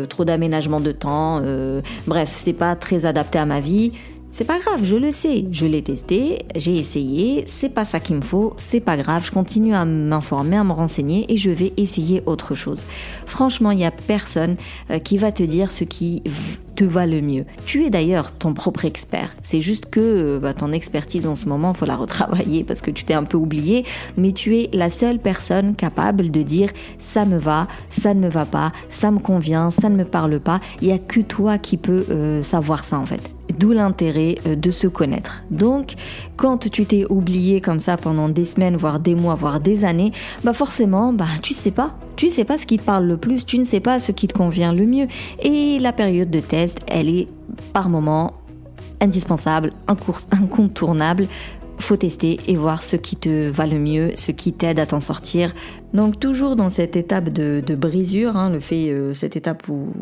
trop 0.09 0.25
d'aménagement 0.25 0.81
de 0.81 0.91
temps. 0.91 1.41
Bref, 2.09 2.33
c'est 2.35 2.53
pas 2.53 2.75
très 2.75 3.07
adapté 3.07 3.39
à 3.39 3.47
ma 3.47 3.61
vie. 3.61 3.93
C'est 4.37 4.43
pas 4.43 4.59
grave, 4.59 4.81
je 4.83 4.97
le 4.97 5.13
sais, 5.13 5.45
je 5.53 5.65
l'ai 5.65 5.81
testé, 5.81 6.41
j'ai 6.57 6.77
essayé, 6.77 7.45
c'est 7.47 7.73
pas 7.73 7.85
ça 7.85 8.01
qu'il 8.01 8.17
me 8.17 8.21
faut, 8.21 8.53
c'est 8.57 8.81
pas 8.81 8.97
grave, 8.97 9.25
je 9.25 9.31
continue 9.31 9.77
à 9.77 9.85
m'informer, 9.85 10.57
à 10.57 10.65
me 10.65 10.73
renseigner 10.73 11.25
et 11.33 11.37
je 11.37 11.53
vais 11.53 11.73
essayer 11.77 12.21
autre 12.27 12.57
chose. 12.57 12.85
Franchement, 13.27 13.71
il 13.71 13.79
y 13.79 13.85
a 13.85 13.93
personne 13.93 14.57
qui 15.05 15.19
va 15.19 15.31
te 15.31 15.45
dire 15.45 15.71
ce 15.71 15.85
qui 15.85 16.25
te 16.75 16.85
va 16.85 17.07
le 17.07 17.21
mieux. 17.21 17.45
Tu 17.67 17.85
es 17.85 17.91
d'ailleurs 17.91 18.33
ton 18.33 18.55
propre 18.55 18.85
expert. 18.85 19.35
C'est 19.43 19.61
juste 19.61 19.87
que 19.87 20.01
euh, 20.01 20.39
bah, 20.39 20.55
ton 20.55 20.73
expertise 20.73 21.27
en 21.27 21.35
ce 21.35 21.47
moment, 21.47 21.75
faut 21.75 21.87
la 21.87 21.97
retravailler 21.97 22.65
parce 22.65 22.81
que 22.81 22.91
tu 22.91 23.05
t'es 23.05 23.15
un 23.15 23.25
peu 23.25 23.37
oublié, 23.37 23.85
mais 24.17 24.33
tu 24.33 24.57
es 24.57 24.71
la 24.73 24.91
seule 24.91 25.19
personne 25.19 25.75
capable 25.75 26.31
de 26.31 26.43
dire 26.43 26.71
ça 26.99 27.25
me 27.25 27.39
va, 27.39 27.69
ça 27.91 28.15
ne 28.15 28.21
me 28.21 28.29
va 28.29 28.45
pas, 28.45 28.73
ça 28.89 29.11
me 29.11 29.19
convient, 29.19 29.71
ça 29.71 29.89
ne 29.89 29.97
me 29.97 30.05
parle 30.05 30.41
pas. 30.41 30.61
Il 30.83 30.89
y 30.89 30.93
a 30.93 30.99
que 30.99 31.21
toi 31.21 31.59
qui 31.59 31.77
peux 31.77 32.05
euh, 32.11 32.43
savoir 32.43 32.85
ça 32.85 32.99
en 32.99 33.07
fait. 33.07 33.31
D'où 33.59 33.73
l'intérêt 33.73 34.37
euh, 34.47 34.57
de 34.57 34.71
se 34.71 34.87
connaître. 34.87 35.45
Donc, 35.51 35.95
quand 36.37 36.69
tu 36.71 36.87
t'es 36.87 37.05
oublié 37.09 37.61
comme 37.61 37.79
ça 37.79 37.97
pendant 37.97 38.29
des 38.29 38.45
semaines, 38.45 38.77
voire 38.77 39.01
des 39.01 39.15
mois, 39.15 39.35
voire 39.35 39.61
des 39.61 39.85
années, 39.85 40.13
bah 40.43 40.53
forcément, 40.53 41.13
bah 41.13 41.27
tu 41.43 41.55
sais 41.55 41.71
pas. 41.71 41.95
Tu 42.17 42.31
sais 42.31 42.45
pas 42.45 42.59
ce 42.59 42.67
qui 42.67 42.79
te 42.79 42.85
parle 42.85 43.07
le 43.07 43.17
plus, 43.17 43.45
tu 43.45 43.59
ne 43.59 43.65
sais 43.65 43.81
pas 43.81 43.99
ce 43.99 44.13
qui 44.13 44.29
te 44.29 44.35
convient 44.35 44.73
le 44.73 44.87
mieux. 44.87 45.07
Et 45.43 45.79
la 45.79 45.93
période 45.93 46.31
de 46.31 46.41
test, 46.41 46.64
elle 46.87 47.09
est 47.09 47.27
par 47.73 47.89
moment 47.89 48.35
indispensable, 49.01 49.73
incontournable. 50.31 51.27
Faut 51.79 51.97
tester 51.97 52.39
et 52.47 52.57
voir 52.57 52.83
ce 52.83 52.97
qui 52.97 53.17
te 53.17 53.49
va 53.51 53.67
le 53.67 53.79
mieux, 53.79 54.13
ce 54.15 54.31
qui 54.31 54.53
t'aide 54.53 54.79
à 54.79 54.87
t'en 54.87 55.01
sortir. 55.01 55.55
Donc 55.93 56.21
toujours 56.21 56.55
dans 56.55 56.71
cette 56.71 56.95
étape 56.95 57.31
de, 57.31 57.75
brisure, 57.75 58.37
hein, 58.37 58.49
le 58.51 58.61
fait, 58.61 58.91
euh, 58.91 59.13
cette 59.13 59.37
étape 59.37 59.69
où 59.69 59.93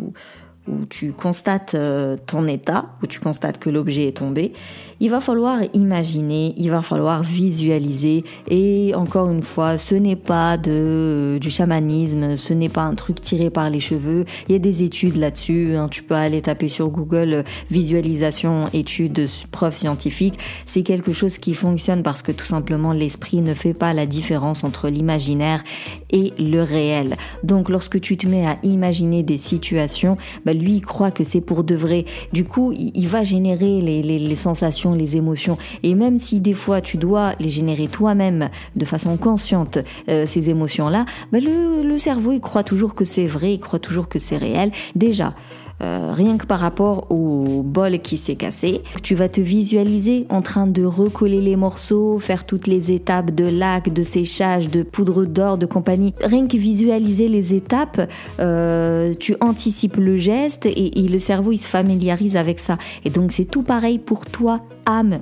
tu 0.88 1.12
constates 1.12 1.75
euh, 1.75 2.17
ton 2.26 2.47
état, 2.47 2.87
où 3.03 3.06
tu 3.06 3.20
constates 3.20 3.59
que 3.59 3.70
l'objet 3.70 4.09
est 4.09 4.17
tombé, 4.17 4.53
il 5.02 5.10
va 5.10 5.20
falloir 5.20 5.58
imaginer, 5.75 6.54
il 6.56 6.70
va 6.70 6.81
falloir 6.81 7.25
visualiser. 7.25 8.22
Et 8.49 8.94
encore 8.94 9.28
une 9.28 9.43
fois, 9.43 9.76
ce 9.76 9.96
n'est 9.96 10.14
pas 10.14 10.56
de, 10.56 10.70
euh, 10.70 11.38
du 11.40 11.50
chamanisme, 11.50 12.37
ce 12.37 12.54
n'est 12.54 12.68
pas 12.68 12.82
un 12.82 12.94
truc 12.94 13.21
tiré 13.21 13.50
par 13.50 13.68
les 13.68 13.80
cheveux. 13.80 14.25
Il 14.49 14.52
y 14.52 14.54
a 14.54 14.61
des 14.61 14.85
études 14.85 15.16
là-dessus. 15.16 15.75
Hein. 15.75 15.88
Tu 15.90 16.04
peux 16.04 16.14
aller 16.14 16.40
taper 16.40 16.68
sur 16.68 16.88
Google 16.88 17.32
euh, 17.32 17.42
visualisation, 17.68 18.68
études, 18.73 19.26
preuves 19.50 19.75
scientifiques. 19.75 20.38
C'est 20.66 20.85
quelque 20.85 21.12
chose 21.12 21.38
qui 21.38 21.54
fonctionne 21.54 22.04
parce 22.04 22.23
que 22.23 22.30
tout 22.30 22.44
simplement 22.44 22.92
l'esprit 22.92 23.40
ne 23.40 23.54
fait 23.54 23.75
pas 23.75 23.94
la 23.94 24.06
différence 24.06 24.62
entre 24.62 24.88
l'imaginaire 24.88 25.64
et 26.11 26.32
le 26.38 26.62
réel. 26.62 27.16
Donc 27.42 27.71
lorsque 27.71 28.00
tu 28.00 28.16
te 28.16 28.28
mets 28.28 28.47
à 28.47 28.54
imaginer 28.62 29.25
des 29.25 29.38
situations, 29.38 30.16
bah, 30.44 30.52
lui, 30.52 30.75
il 30.75 30.80
croit 30.82 31.11
que 31.11 31.25
c'est 31.25 31.40
pour 31.40 31.64
de 31.64 31.75
vrai. 31.75 32.04
Du 32.32 32.44
coup, 32.44 32.73
il, 32.73 33.09
va 33.09 33.25
générer 33.25 33.80
les, 33.80 34.37
sensations, 34.37 34.91
les 34.94 35.16
émotions. 35.16 35.58
Et 35.82 35.94
même 35.94 36.18
si 36.18 36.40
des 36.40 36.52
fois 36.52 36.80
tu 36.80 36.96
dois 36.96 37.34
les 37.38 37.49
générer 37.49 37.88
toi-même 37.88 38.49
de 38.76 38.84
façon 38.84 39.16
consciente, 39.16 39.78
euh, 40.08 40.26
ces 40.26 40.50
émotions-là, 40.50 41.04
le, 41.32 41.82
le 41.82 41.99
cerveau, 41.99 42.32
il 42.32 42.40
croit 42.40 42.64
toujours 42.64 42.94
que 42.94 43.04
c'est 43.04 43.26
vrai, 43.26 43.54
il 43.54 43.61
croit 43.61 43.78
toujours 43.78 44.08
que 44.08 44.18
c'est 44.18 44.37
réel. 44.37 44.72
Déjà, 44.94 45.34
euh, 45.82 46.12
rien 46.14 46.37
que 46.37 46.46
par 46.46 46.61
rapport 46.61 47.11
au 47.11 47.62
bol 47.64 47.99
qui 47.99 48.16
s'est 48.16 48.37
cassé. 48.37 48.82
Tu 49.02 49.16
vas 49.16 49.28
te 49.28 49.40
visualiser 49.40 50.26
en 50.28 50.40
train 50.40 50.68
de 50.68 50.84
recoller 50.84 51.40
les 51.40 51.56
morceaux, 51.56 52.20
faire 52.20 52.44
toutes 52.44 52.68
les 52.68 52.92
étapes 52.92 53.32
de 53.32 53.46
lac, 53.46 53.92
de 53.92 54.02
séchage, 54.04 54.68
de 54.68 54.84
poudre 54.84 55.25
d'or, 55.25 55.58
de 55.58 55.66
compagnie. 55.66 56.14
Rien 56.22 56.46
que 56.46 56.56
visualiser 56.56 57.26
les 57.26 57.54
étapes, 57.54 58.08
euh, 58.38 59.12
tu 59.18 59.34
anticipes 59.40 59.96
le 59.96 60.16
geste 60.16 60.66
et, 60.66 61.00
et 61.00 61.08
le 61.08 61.18
cerveau 61.18 61.50
il 61.50 61.58
se 61.58 61.66
familiarise 61.66 62.37
avec 62.37 62.61
ça. 62.61 62.78
Et 63.04 63.11
donc 63.11 63.32
c'est 63.32 63.46
tout 63.46 63.62
pareil 63.62 63.99
pour 63.99 64.26
toi 64.26 64.61
âme, 64.86 65.20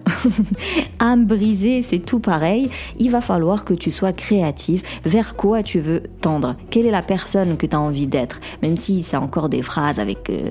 âme 0.99 1.27
brisée, 1.27 1.83
c'est 1.83 1.99
tout 1.99 2.19
pareil. 2.19 2.71
Il 2.99 3.11
va 3.11 3.21
falloir 3.21 3.65
que 3.65 3.75
tu 3.75 3.91
sois 3.91 4.13
créatif 4.13 4.83
vers 5.05 5.37
quoi 5.37 5.63
tu 5.63 5.81
veux 5.81 6.03
tendre? 6.21 6.55
Quelle 6.71 6.87
est 6.87 6.91
la 6.91 7.03
personne 7.03 7.57
que 7.57 7.67
tu 7.67 7.77
as 7.77 7.81
envie 7.81 8.07
d'être? 8.07 8.41
Même 8.63 8.77
si 8.77 9.03
c'est 9.03 9.17
encore 9.17 9.49
des 9.49 9.63
phrases 9.63 9.99
avec... 9.99 10.31
Euh, 10.31 10.51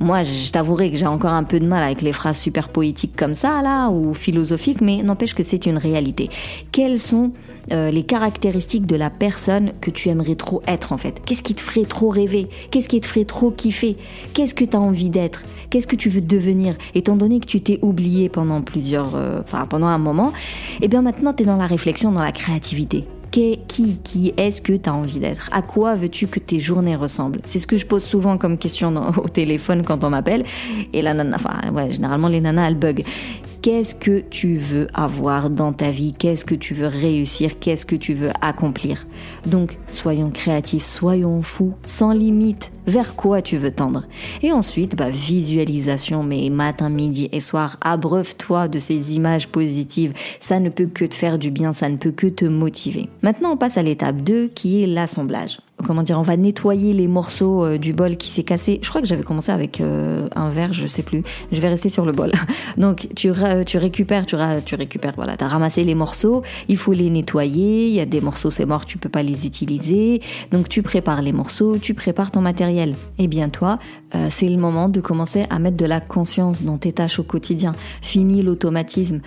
moi, 0.00 0.22
je 0.22 0.50
t'avouerai 0.50 0.90
que 0.90 0.96
j'ai 0.96 1.06
encore 1.06 1.32
un 1.32 1.44
peu 1.44 1.60
de 1.60 1.66
mal 1.66 1.82
avec 1.82 2.02
les 2.02 2.12
phrases 2.12 2.38
super 2.38 2.68
poétiques 2.68 3.16
comme 3.16 3.34
ça, 3.34 3.62
là, 3.62 3.90
ou 3.90 4.14
philosophiques, 4.14 4.80
mais 4.80 5.02
n'empêche 5.02 5.34
que 5.34 5.42
c'est 5.42 5.66
une 5.66 5.78
réalité. 5.78 6.30
Quelles 6.72 6.98
sont 6.98 7.32
euh, 7.72 7.90
les 7.90 8.02
caractéristiques 8.02 8.86
de 8.86 8.96
la 8.96 9.10
personne 9.10 9.72
que 9.80 9.90
tu 9.90 10.08
aimerais 10.08 10.34
trop 10.34 10.62
être 10.66 10.92
en 10.92 10.98
fait? 10.98 11.20
Qu'est-ce 11.24 11.42
qui 11.42 11.54
te 11.54 11.60
ferait 11.60 11.84
trop 11.84 12.08
rêver? 12.08 12.48
Qu'est-ce 12.70 12.88
qui 12.88 13.00
te 13.00 13.06
ferait 13.06 13.24
trop 13.24 13.50
kiffer? 13.50 13.96
Qu'est-ce 14.32 14.54
que 14.54 14.64
tu 14.64 14.76
as 14.76 14.80
envie 14.80 15.10
d'être? 15.10 15.44
Qu'est-ce 15.68 15.86
que 15.86 15.96
tu 15.96 16.08
veux 16.08 16.20
devenir? 16.20 16.74
Étant 16.94 17.16
donné 17.16 17.38
que 17.38 17.46
tu 17.46 17.60
t'es 17.60 17.78
oublié 17.82 18.28
pendant 18.30 18.62
plusieurs, 18.62 19.14
euh, 19.14 19.40
pendant 19.68 19.86
un 19.86 19.98
moment, 19.98 20.32
et 20.80 20.84
eh 20.84 20.88
bien 20.88 21.02
maintenant 21.02 21.32
tu 21.32 21.42
es 21.42 21.46
dans 21.46 21.56
la 21.56 21.66
réflexion, 21.66 22.12
dans 22.12 22.22
la 22.22 22.32
créativité. 22.32 23.04
Qui, 23.30 23.60
qui 23.68 24.34
est-ce 24.36 24.60
que 24.60 24.72
tu 24.72 24.90
as 24.90 24.92
envie 24.92 25.20
d'être? 25.20 25.48
À 25.52 25.62
quoi 25.62 25.94
veux-tu 25.94 26.26
que 26.26 26.40
tes 26.40 26.58
journées 26.58 26.96
ressemblent? 26.96 27.40
C'est 27.44 27.60
ce 27.60 27.66
que 27.68 27.76
je 27.76 27.86
pose 27.86 28.02
souvent 28.02 28.36
comme 28.38 28.58
question 28.58 28.92
au 29.16 29.28
téléphone 29.28 29.84
quand 29.84 30.02
on 30.02 30.10
m'appelle. 30.10 30.42
Et 30.92 31.00
la 31.00 31.14
nana, 31.14 31.36
enfin, 31.36 31.70
ouais, 31.72 31.92
généralement 31.92 32.26
les 32.26 32.40
nanas, 32.40 32.66
elles 32.66 32.74
bug. 32.74 33.04
Qu'est-ce 33.62 33.94
que 33.94 34.20
tu 34.20 34.56
veux 34.56 34.86
avoir 34.94 35.50
dans 35.50 35.74
ta 35.74 35.90
vie? 35.90 36.14
Qu'est-ce 36.14 36.46
que 36.46 36.54
tu 36.54 36.72
veux 36.72 36.86
réussir? 36.86 37.58
Qu'est-ce 37.58 37.84
que 37.84 37.94
tu 37.94 38.14
veux 38.14 38.30
accomplir? 38.40 39.06
Donc, 39.44 39.76
soyons 39.86 40.30
créatifs, 40.30 40.84
soyons 40.84 41.42
fous, 41.42 41.74
sans 41.84 42.12
limite. 42.12 42.72
Vers 42.86 43.16
quoi 43.16 43.42
tu 43.42 43.58
veux 43.58 43.70
tendre? 43.70 44.04
Et 44.40 44.50
ensuite, 44.50 44.96
bah, 44.96 45.10
visualisation, 45.10 46.22
mais 46.22 46.48
matin, 46.48 46.88
midi 46.88 47.28
et 47.32 47.40
soir, 47.40 47.76
abreuve-toi 47.82 48.68
de 48.68 48.78
ces 48.78 49.14
images 49.14 49.48
positives. 49.48 50.14
Ça 50.40 50.58
ne 50.58 50.70
peut 50.70 50.86
que 50.86 51.04
te 51.04 51.14
faire 51.14 51.38
du 51.38 51.50
bien, 51.50 51.74
ça 51.74 51.90
ne 51.90 51.98
peut 51.98 52.12
que 52.12 52.28
te 52.28 52.46
motiver. 52.46 53.10
Maintenant, 53.20 53.52
on 53.52 53.56
passe 53.58 53.76
à 53.76 53.82
l'étape 53.82 54.22
2 54.22 54.48
qui 54.54 54.82
est 54.82 54.86
l'assemblage 54.86 55.58
comment 55.86 56.02
dire, 56.02 56.18
on 56.18 56.22
va 56.22 56.36
nettoyer 56.36 56.92
les 56.92 57.08
morceaux 57.08 57.64
euh, 57.64 57.78
du 57.78 57.92
bol 57.92 58.16
qui 58.16 58.28
s'est 58.28 58.42
cassé. 58.42 58.78
Je 58.82 58.88
crois 58.88 59.00
que 59.00 59.06
j'avais 59.06 59.22
commencé 59.22 59.52
avec 59.52 59.80
euh, 59.80 60.28
un 60.34 60.48
verre, 60.48 60.72
je 60.72 60.86
sais 60.86 61.02
plus. 61.02 61.22
Je 61.52 61.60
vais 61.60 61.68
rester 61.68 61.88
sur 61.88 62.04
le 62.04 62.12
bol. 62.12 62.32
Donc 62.76 63.08
tu, 63.14 63.30
récupères, 63.30 64.26
tu, 64.26 64.36
récupères, 64.74 65.14
voilà, 65.16 65.36
t'as 65.36 65.48
ramassé 65.48 65.84
les 65.84 65.94
morceaux, 65.94 66.42
il 66.68 66.76
faut 66.76 66.92
les 66.92 67.10
nettoyer. 67.10 67.88
Il 67.88 67.94
y 67.94 68.00
a 68.00 68.06
des 68.06 68.20
morceaux, 68.20 68.50
c'est 68.50 68.66
mort, 68.66 68.84
tu 68.86 68.98
peux 68.98 69.08
pas 69.08 69.22
les 69.22 69.46
utiliser. 69.46 70.20
Donc 70.52 70.68
tu 70.68 70.82
prépares 70.82 71.22
les 71.22 71.32
morceaux, 71.32 71.78
tu 71.78 71.94
prépares 71.94 72.30
ton 72.30 72.40
matériel. 72.40 72.94
Et 73.18 73.28
bien 73.28 73.48
toi, 73.48 73.78
euh, 74.14 74.28
c'est 74.30 74.48
le 74.48 74.58
moment 74.58 74.88
de 74.88 75.00
commencer 75.00 75.44
à 75.50 75.58
mettre 75.58 75.76
de 75.76 75.86
la 75.86 76.00
conscience 76.00 76.62
dans 76.62 76.78
tes 76.78 76.92
tâches 76.92 77.18
au 77.18 77.24
quotidien. 77.24 77.74
Fini 78.02 78.42
l'automatisme, 78.42 79.20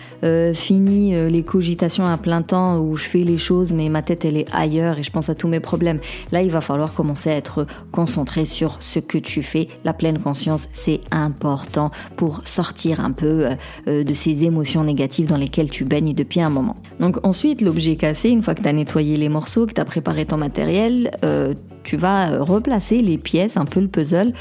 fini 0.53 1.13
les 1.29 1.43
cogitations 1.43 2.05
à 2.05 2.17
plein 2.17 2.41
temps 2.41 2.79
où 2.79 2.95
je 2.95 3.03
fais 3.03 3.23
les 3.23 3.37
choses 3.37 3.73
mais 3.73 3.89
ma 3.89 4.01
tête 4.01 4.25
elle 4.25 4.37
est 4.37 4.47
ailleurs 4.53 4.99
et 4.99 5.03
je 5.03 5.11
pense 5.11 5.29
à 5.29 5.35
tous 5.35 5.47
mes 5.47 5.59
problèmes. 5.59 5.99
Là 6.31 6.42
il 6.43 6.51
va 6.51 6.61
falloir 6.61 6.93
commencer 6.93 7.29
à 7.29 7.35
être 7.35 7.65
concentré 7.91 8.45
sur 8.45 8.77
ce 8.81 8.99
que 8.99 9.17
tu 9.17 9.43
fais. 9.43 9.67
La 9.83 9.93
pleine 9.93 10.19
conscience, 10.19 10.67
c'est 10.73 11.01
important 11.11 11.91
pour 12.15 12.41
sortir 12.45 12.99
un 12.99 13.11
peu 13.11 13.47
euh, 13.47 13.55
euh, 13.87 14.03
de 14.03 14.13
ces 14.13 14.43
émotions 14.43 14.83
négatives 14.83 15.27
dans 15.27 15.37
lesquelles 15.37 15.69
tu 15.69 15.85
baignes 15.85 16.13
depuis 16.13 16.41
un 16.41 16.49
moment. 16.49 16.75
Donc 16.99 17.25
ensuite, 17.25 17.61
l'objet 17.61 17.95
cassé, 17.95 18.29
une 18.29 18.41
fois 18.41 18.55
que 18.55 18.61
tu 18.61 18.67
as 18.67 18.73
nettoyé 18.73 19.17
les 19.17 19.29
morceaux, 19.29 19.65
que 19.65 19.73
tu 19.73 19.81
as 19.81 19.85
préparé 19.85 20.25
ton 20.25 20.37
matériel, 20.37 21.11
euh, 21.23 21.53
tu 21.83 21.97
vas 21.97 22.39
replacer 22.39 23.01
les 23.01 23.17
pièces, 23.17 23.57
un 23.57 23.65
peu 23.65 23.81
le 23.81 23.89
puzzle. 23.89 24.33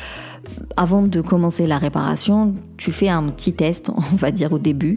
Avant 0.77 1.03
de 1.03 1.21
commencer 1.21 1.67
la 1.67 1.79
réparation, 1.79 2.55
tu 2.77 2.93
fais 2.93 3.09
un 3.09 3.25
petit 3.25 3.53
test, 3.53 3.91
on 4.13 4.17
va 4.17 4.31
dire 4.31 4.53
au 4.53 4.59
début, 4.59 4.97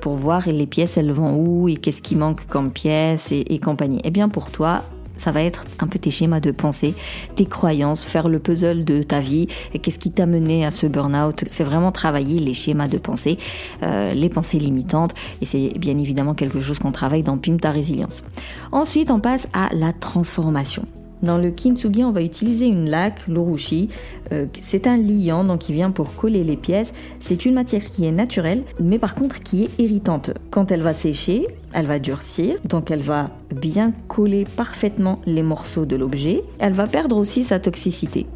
pour 0.00 0.14
voir 0.14 0.48
les 0.48 0.66
pièces, 0.66 0.96
elles 0.96 1.10
vont 1.10 1.34
où 1.36 1.68
et 1.68 1.74
qu'est-ce 1.74 2.02
qui 2.02 2.14
manque 2.14 2.46
comme 2.46 2.70
pièces 2.70 3.32
et, 3.32 3.44
et 3.48 3.58
compagnie. 3.58 3.98
Et 3.98 4.08
eh 4.08 4.10
bien 4.12 4.28
pour 4.28 4.50
toi, 4.50 4.84
ça 5.22 5.30
va 5.30 5.42
être 5.42 5.64
un 5.78 5.86
peu 5.86 5.98
tes 5.98 6.10
schémas 6.10 6.40
de 6.40 6.50
pensée, 6.50 6.94
tes 7.36 7.46
croyances, 7.46 8.02
faire 8.02 8.28
le 8.28 8.40
puzzle 8.40 8.84
de 8.84 9.02
ta 9.02 9.20
vie 9.20 9.46
qu'est-ce 9.82 9.98
qui 9.98 10.10
t'a 10.10 10.26
mené 10.26 10.64
à 10.64 10.70
ce 10.70 10.86
burn-out. 10.86 11.44
C'est 11.48 11.64
vraiment 11.64 11.92
travailler 11.92 12.38
les 12.38 12.54
schémas 12.54 12.88
de 12.88 12.98
pensée, 12.98 13.36
euh, 13.82 14.14
les 14.14 14.28
pensées 14.28 14.58
limitantes 14.58 15.14
et 15.40 15.44
c'est 15.44 15.74
bien 15.78 15.98
évidemment 15.98 16.34
quelque 16.34 16.60
chose 16.60 16.78
qu'on 16.78 16.92
travaille 16.92 17.22
dans 17.22 17.36
Pim 17.36 17.56
ta 17.56 17.70
résilience. 17.70 18.22
Ensuite, 18.70 19.10
on 19.10 19.20
passe 19.20 19.48
à 19.52 19.68
la 19.74 19.92
transformation. 19.92 20.86
Dans 21.22 21.38
le 21.38 21.50
kintsugi, 21.50 22.02
on 22.02 22.10
va 22.10 22.22
utiliser 22.22 22.66
une 22.66 22.90
laque, 22.90 23.26
l'urushi. 23.28 23.88
Euh, 24.32 24.46
c'est 24.58 24.86
un 24.86 24.96
liant, 24.96 25.44
donc 25.44 25.68
il 25.68 25.74
vient 25.74 25.92
pour 25.92 26.14
coller 26.14 26.42
les 26.42 26.56
pièces. 26.56 26.92
C'est 27.20 27.46
une 27.46 27.54
matière 27.54 27.84
qui 27.84 28.04
est 28.04 28.10
naturelle, 28.10 28.64
mais 28.80 28.98
par 28.98 29.14
contre 29.14 29.40
qui 29.40 29.64
est 29.64 29.80
irritante. 29.80 30.30
Quand 30.50 30.72
elle 30.72 30.82
va 30.82 30.94
sécher, 30.94 31.46
elle 31.72 31.86
va 31.86 32.00
durcir, 32.00 32.56
donc 32.64 32.90
elle 32.90 33.02
va 33.02 33.30
bien 33.54 33.92
coller 34.08 34.44
parfaitement 34.44 35.20
les 35.24 35.42
morceaux 35.42 35.86
de 35.86 35.96
l'objet. 35.96 36.42
Elle 36.58 36.72
va 36.72 36.86
perdre 36.86 37.16
aussi 37.16 37.44
sa 37.44 37.60
toxicité. 37.60 38.26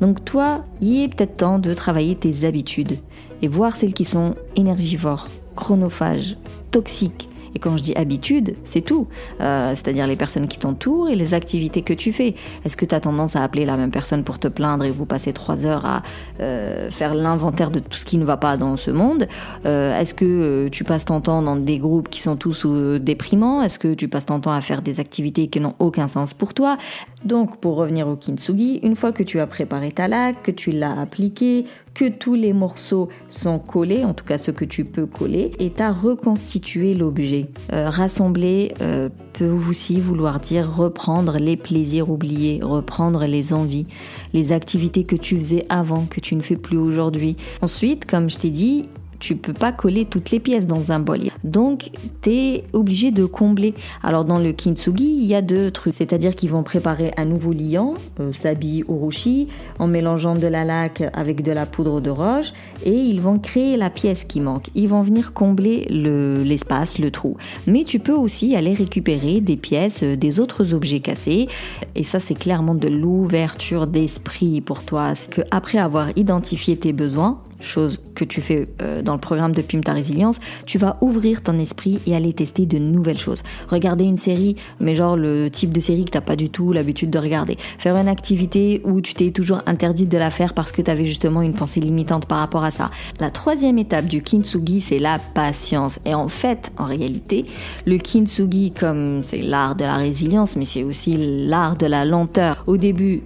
Donc 0.00 0.24
toi, 0.24 0.64
il 0.80 1.04
est 1.04 1.14
peut-être 1.14 1.36
temps 1.36 1.60
de 1.60 1.74
travailler 1.74 2.16
tes 2.16 2.44
habitudes 2.44 2.98
et 3.40 3.46
voir 3.46 3.76
celles 3.76 3.94
qui 3.94 4.04
sont 4.04 4.34
énergivores, 4.56 5.28
chronophages, 5.54 6.36
toxiques, 6.72 7.28
et 7.54 7.58
quand 7.58 7.76
je 7.76 7.82
dis 7.82 7.94
habitude, 7.94 8.54
c'est 8.64 8.80
tout. 8.80 9.06
Euh, 9.40 9.70
c'est-à-dire 9.70 10.06
les 10.06 10.16
personnes 10.16 10.48
qui 10.48 10.58
t'entourent 10.58 11.08
et 11.08 11.14
les 11.14 11.34
activités 11.34 11.82
que 11.82 11.92
tu 11.92 12.12
fais. 12.12 12.34
Est-ce 12.64 12.76
que 12.76 12.84
tu 12.84 12.94
as 12.94 13.00
tendance 13.00 13.36
à 13.36 13.42
appeler 13.42 13.64
la 13.64 13.76
même 13.76 13.90
personne 13.90 14.24
pour 14.24 14.38
te 14.38 14.48
plaindre 14.48 14.84
et 14.84 14.90
vous 14.90 15.06
passez 15.06 15.32
trois 15.32 15.66
heures 15.66 15.86
à 15.86 16.02
euh, 16.40 16.90
faire 16.90 17.14
l'inventaire 17.14 17.70
de 17.70 17.78
tout 17.78 17.98
ce 17.98 18.04
qui 18.04 18.18
ne 18.18 18.24
va 18.24 18.36
pas 18.36 18.56
dans 18.56 18.76
ce 18.76 18.90
monde? 18.90 19.28
Euh, 19.66 19.98
Est-ce 19.98 20.14
que 20.14 20.68
tu 20.68 20.84
passes 20.84 21.04
ton 21.04 21.20
temps 21.20 21.42
dans 21.42 21.56
des 21.56 21.78
groupes 21.78 22.08
qui 22.08 22.20
sont 22.20 22.36
tous 22.36 22.66
déprimants? 23.00 23.62
Est-ce 23.62 23.78
que 23.78 23.94
tu 23.94 24.08
passes 24.08 24.26
ton 24.26 24.40
temps 24.40 24.52
à 24.52 24.60
faire 24.60 24.82
des 24.82 25.00
activités 25.00 25.48
qui 25.48 25.60
n'ont 25.60 25.74
aucun 25.78 26.08
sens 26.08 26.34
pour 26.34 26.54
toi? 26.54 26.78
Donc, 27.24 27.58
pour 27.58 27.76
revenir 27.76 28.08
au 28.08 28.16
kintsugi, 28.16 28.80
une 28.82 28.96
fois 28.96 29.12
que 29.12 29.22
tu 29.22 29.38
as 29.38 29.46
préparé 29.46 29.92
ta 29.92 30.08
laque, 30.08 30.42
que 30.42 30.50
tu 30.50 30.72
l'as 30.72 31.00
appliqué, 31.00 31.64
que 31.94 32.08
tous 32.08 32.34
les 32.34 32.52
morceaux 32.52 33.08
sont 33.28 33.58
collés, 33.58 34.04
en 34.04 34.14
tout 34.14 34.24
cas 34.24 34.38
ceux 34.38 34.52
que 34.52 34.64
tu 34.64 34.84
peux 34.84 35.06
coller, 35.06 35.52
et 35.58 35.70
tu 35.70 35.82
as 35.82 35.92
reconstitué 35.92 36.94
l'objet. 36.94 37.48
Euh, 37.72 37.90
rassembler 37.90 38.74
euh, 38.80 39.08
peut 39.32 39.50
aussi 39.50 40.00
vouloir 40.00 40.40
dire 40.40 40.70
reprendre 40.72 41.38
les 41.38 41.56
plaisirs 41.56 42.10
oubliés, 42.10 42.60
reprendre 42.62 43.24
les 43.26 43.52
envies, 43.52 43.84
les 44.32 44.52
activités 44.52 45.04
que 45.04 45.16
tu 45.16 45.36
faisais 45.36 45.64
avant, 45.68 46.06
que 46.06 46.20
tu 46.20 46.34
ne 46.36 46.42
fais 46.42 46.56
plus 46.56 46.78
aujourd'hui. 46.78 47.36
Ensuite, 47.60 48.04
comme 48.04 48.30
je 48.30 48.38
t'ai 48.38 48.50
dit, 48.50 48.86
tu 49.22 49.36
peux 49.36 49.52
pas 49.52 49.70
coller 49.70 50.04
toutes 50.04 50.32
les 50.32 50.40
pièces 50.40 50.66
dans 50.66 50.90
un 50.90 50.98
bol. 50.98 51.20
Donc, 51.44 51.90
tu 52.22 52.30
es 52.30 52.64
obligé 52.72 53.12
de 53.12 53.24
combler. 53.24 53.72
Alors, 54.02 54.24
dans 54.24 54.38
le 54.38 54.52
kintsugi, 54.52 55.16
il 55.20 55.24
y 55.24 55.34
a 55.36 55.42
deux 55.42 55.70
trucs. 55.70 55.94
C'est-à-dire 55.94 56.34
qu'ils 56.34 56.50
vont 56.50 56.64
préparer 56.64 57.12
un 57.16 57.24
nouveau 57.24 57.52
liant, 57.52 57.94
euh, 58.18 58.32
sabi 58.32 58.82
urushi, 58.88 59.46
en 59.78 59.86
mélangeant 59.86 60.34
de 60.34 60.48
la 60.48 60.64
laque 60.64 61.04
avec 61.12 61.44
de 61.44 61.52
la 61.52 61.66
poudre 61.66 62.00
de 62.00 62.10
roche 62.10 62.52
et 62.84 62.94
ils 62.94 63.20
vont 63.20 63.38
créer 63.38 63.76
la 63.76 63.90
pièce 63.90 64.24
qui 64.24 64.40
manque. 64.40 64.70
Ils 64.74 64.88
vont 64.88 65.02
venir 65.02 65.32
combler 65.32 65.86
l'espace, 65.88 66.98
le, 66.98 67.12
trou. 67.12 67.36
Mais 67.68 67.84
tu 67.84 68.00
peux 68.00 68.14
aussi 68.14 68.56
aller 68.56 68.74
récupérer 68.74 69.40
des 69.40 69.56
pièces, 69.56 70.02
euh, 70.02 70.16
des 70.16 70.40
autres 70.40 70.74
objets 70.74 71.00
cassés. 71.00 71.46
Et 71.94 72.02
ça, 72.02 72.18
c'est 72.18 72.34
clairement 72.34 72.74
de 72.74 72.88
l'ouverture 72.88 73.86
d'esprit 73.86 74.60
pour 74.60 74.82
toi. 74.82 75.12
Que 75.30 75.42
après 75.52 75.78
avoir 75.78 76.08
identifié 76.16 76.76
tes 76.76 76.92
besoins, 76.92 77.40
chose 77.62 78.00
que 78.14 78.24
tu 78.24 78.40
fais 78.40 78.66
euh, 78.80 79.02
dans 79.02 79.14
le 79.14 79.20
programme 79.20 79.52
de 79.52 79.62
Pim 79.62 79.80
ta 79.80 79.92
résilience, 79.92 80.38
tu 80.66 80.78
vas 80.78 80.96
ouvrir 81.00 81.42
ton 81.42 81.58
esprit 81.58 82.00
et 82.06 82.14
aller 82.14 82.32
tester 82.32 82.66
de 82.66 82.78
nouvelles 82.78 83.18
choses. 83.18 83.42
Regarder 83.68 84.04
une 84.04 84.16
série, 84.16 84.56
mais 84.80 84.94
genre 84.94 85.16
le 85.16 85.50
type 85.50 85.72
de 85.72 85.80
série 85.80 86.04
que 86.04 86.10
t'as 86.10 86.20
pas 86.20 86.36
du 86.36 86.50
tout 86.50 86.72
l'habitude 86.72 87.10
de 87.10 87.18
regarder. 87.18 87.56
Faire 87.78 87.96
une 87.96 88.08
activité 88.08 88.80
où 88.84 89.00
tu 89.00 89.14
t'es 89.14 89.30
toujours 89.30 89.60
interdite 89.66 90.08
de 90.08 90.18
la 90.18 90.30
faire 90.30 90.54
parce 90.54 90.72
que 90.72 90.82
tu 90.82 90.90
avais 90.90 91.04
justement 91.04 91.42
une 91.42 91.54
pensée 91.54 91.80
limitante 91.80 92.26
par 92.26 92.38
rapport 92.38 92.64
à 92.64 92.70
ça. 92.70 92.90
La 93.20 93.30
troisième 93.30 93.78
étape 93.78 94.06
du 94.06 94.22
kintsugi, 94.22 94.80
c'est 94.80 94.98
la 94.98 95.18
patience. 95.18 95.98
Et 96.04 96.14
en 96.14 96.28
fait, 96.28 96.72
en 96.78 96.84
réalité, 96.84 97.44
le 97.86 97.98
kintsugi, 97.98 98.72
comme 98.72 99.22
c'est 99.22 99.40
l'art 99.40 99.74
de 99.74 99.84
la 99.84 99.96
résilience, 99.96 100.56
mais 100.56 100.64
c'est 100.64 100.84
aussi 100.84 101.16
l'art 101.46 101.76
de 101.76 101.86
la 101.86 102.04
lenteur. 102.04 102.64
Au 102.66 102.76
début, 102.76 103.22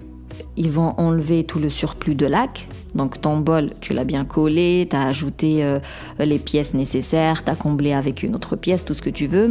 ils 0.57 0.71
vont 0.71 0.93
enlever 0.97 1.43
tout 1.43 1.59
le 1.59 1.69
surplus 1.69 2.15
de 2.15 2.25
lac. 2.25 2.67
Donc 2.95 3.21
ton 3.21 3.37
bol, 3.37 3.71
tu 3.79 3.93
l'as 3.93 4.03
bien 4.03 4.25
collé, 4.25 4.87
tu 4.89 4.95
as 4.95 5.03
ajouté 5.03 5.63
euh, 5.63 5.79
les 6.19 6.39
pièces 6.39 6.73
nécessaires, 6.73 7.43
tu 7.43 7.51
as 7.51 7.55
comblé 7.55 7.93
avec 7.93 8.23
une 8.23 8.35
autre 8.35 8.55
pièce, 8.55 8.83
tout 8.83 8.95
ce 8.95 9.01
que 9.01 9.09
tu 9.09 9.27
veux. 9.27 9.47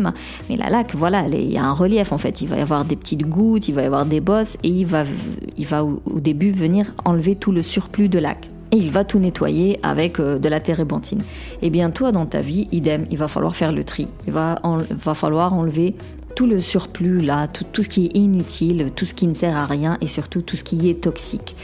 Mais 0.49 0.57
la 0.57 0.69
lac, 0.69 0.95
voilà, 0.95 1.27
il 1.29 1.53
y 1.53 1.59
a 1.59 1.65
un 1.65 1.73
relief 1.73 2.13
en 2.13 2.19
fait. 2.19 2.43
Il 2.43 2.49
va 2.49 2.57
y 2.57 2.61
avoir 2.61 2.85
des 2.85 2.97
petites 2.97 3.27
gouttes, 3.27 3.69
il 3.69 3.75
va 3.75 3.83
y 3.83 3.87
avoir 3.87 4.05
des 4.05 4.21
bosses 4.21 4.57
et 4.63 4.69
il 4.69 4.87
va, 4.87 5.05
il 5.57 5.67
va 5.67 5.85
au, 5.85 6.01
début 6.17 6.51
venir 6.51 6.93
enlever 7.05 7.37
tout 7.37 7.53
le 7.53 7.63
surplus 7.63 8.09
de 8.09 8.19
lac. 8.19 8.49
Et 8.73 8.79
il 8.79 8.91
va 8.91 9.05
tout 9.05 9.21
nettoyer 9.21 9.79
avec 9.85 10.19
euh, 10.19 10.41
de 10.41 10.49
la 10.49 10.59
térébenthine. 10.59 11.23
Et 11.63 11.71
bien 11.71 11.91
toi 11.91 12.11
dans 12.11 12.27
ta 12.27 12.41
vie, 12.41 12.67
idem, 12.73 13.05
il 13.13 13.19
va 13.19 13.29
falloir 13.29 13.55
faire 13.55 13.71
le 13.71 13.85
tri. 13.85 14.09
Il 14.27 14.33
va, 14.33 14.61
va 15.05 15.15
falloir 15.15 15.55
enlever 15.55 15.95
tout 16.37 16.47
le 16.47 16.61
surplus 16.61 17.21
là, 17.21 17.49
tout, 17.49 17.65
tout, 17.73 17.83
ce 17.83 17.89
qui 17.89 18.07
est 18.07 18.17
inutile, 18.17 18.93
tout 18.95 19.07
ce 19.07 19.15
qui 19.15 19.27
ne 19.27 19.35
sert 19.35 19.57
à 19.57 19.65
rien 19.67 19.99
et 20.01 20.07
surtout 20.07 20.43
tout 20.43 20.55
ce 20.55 20.63
qui 20.63 20.89
est 20.89 21.03
toxique. 21.03 21.57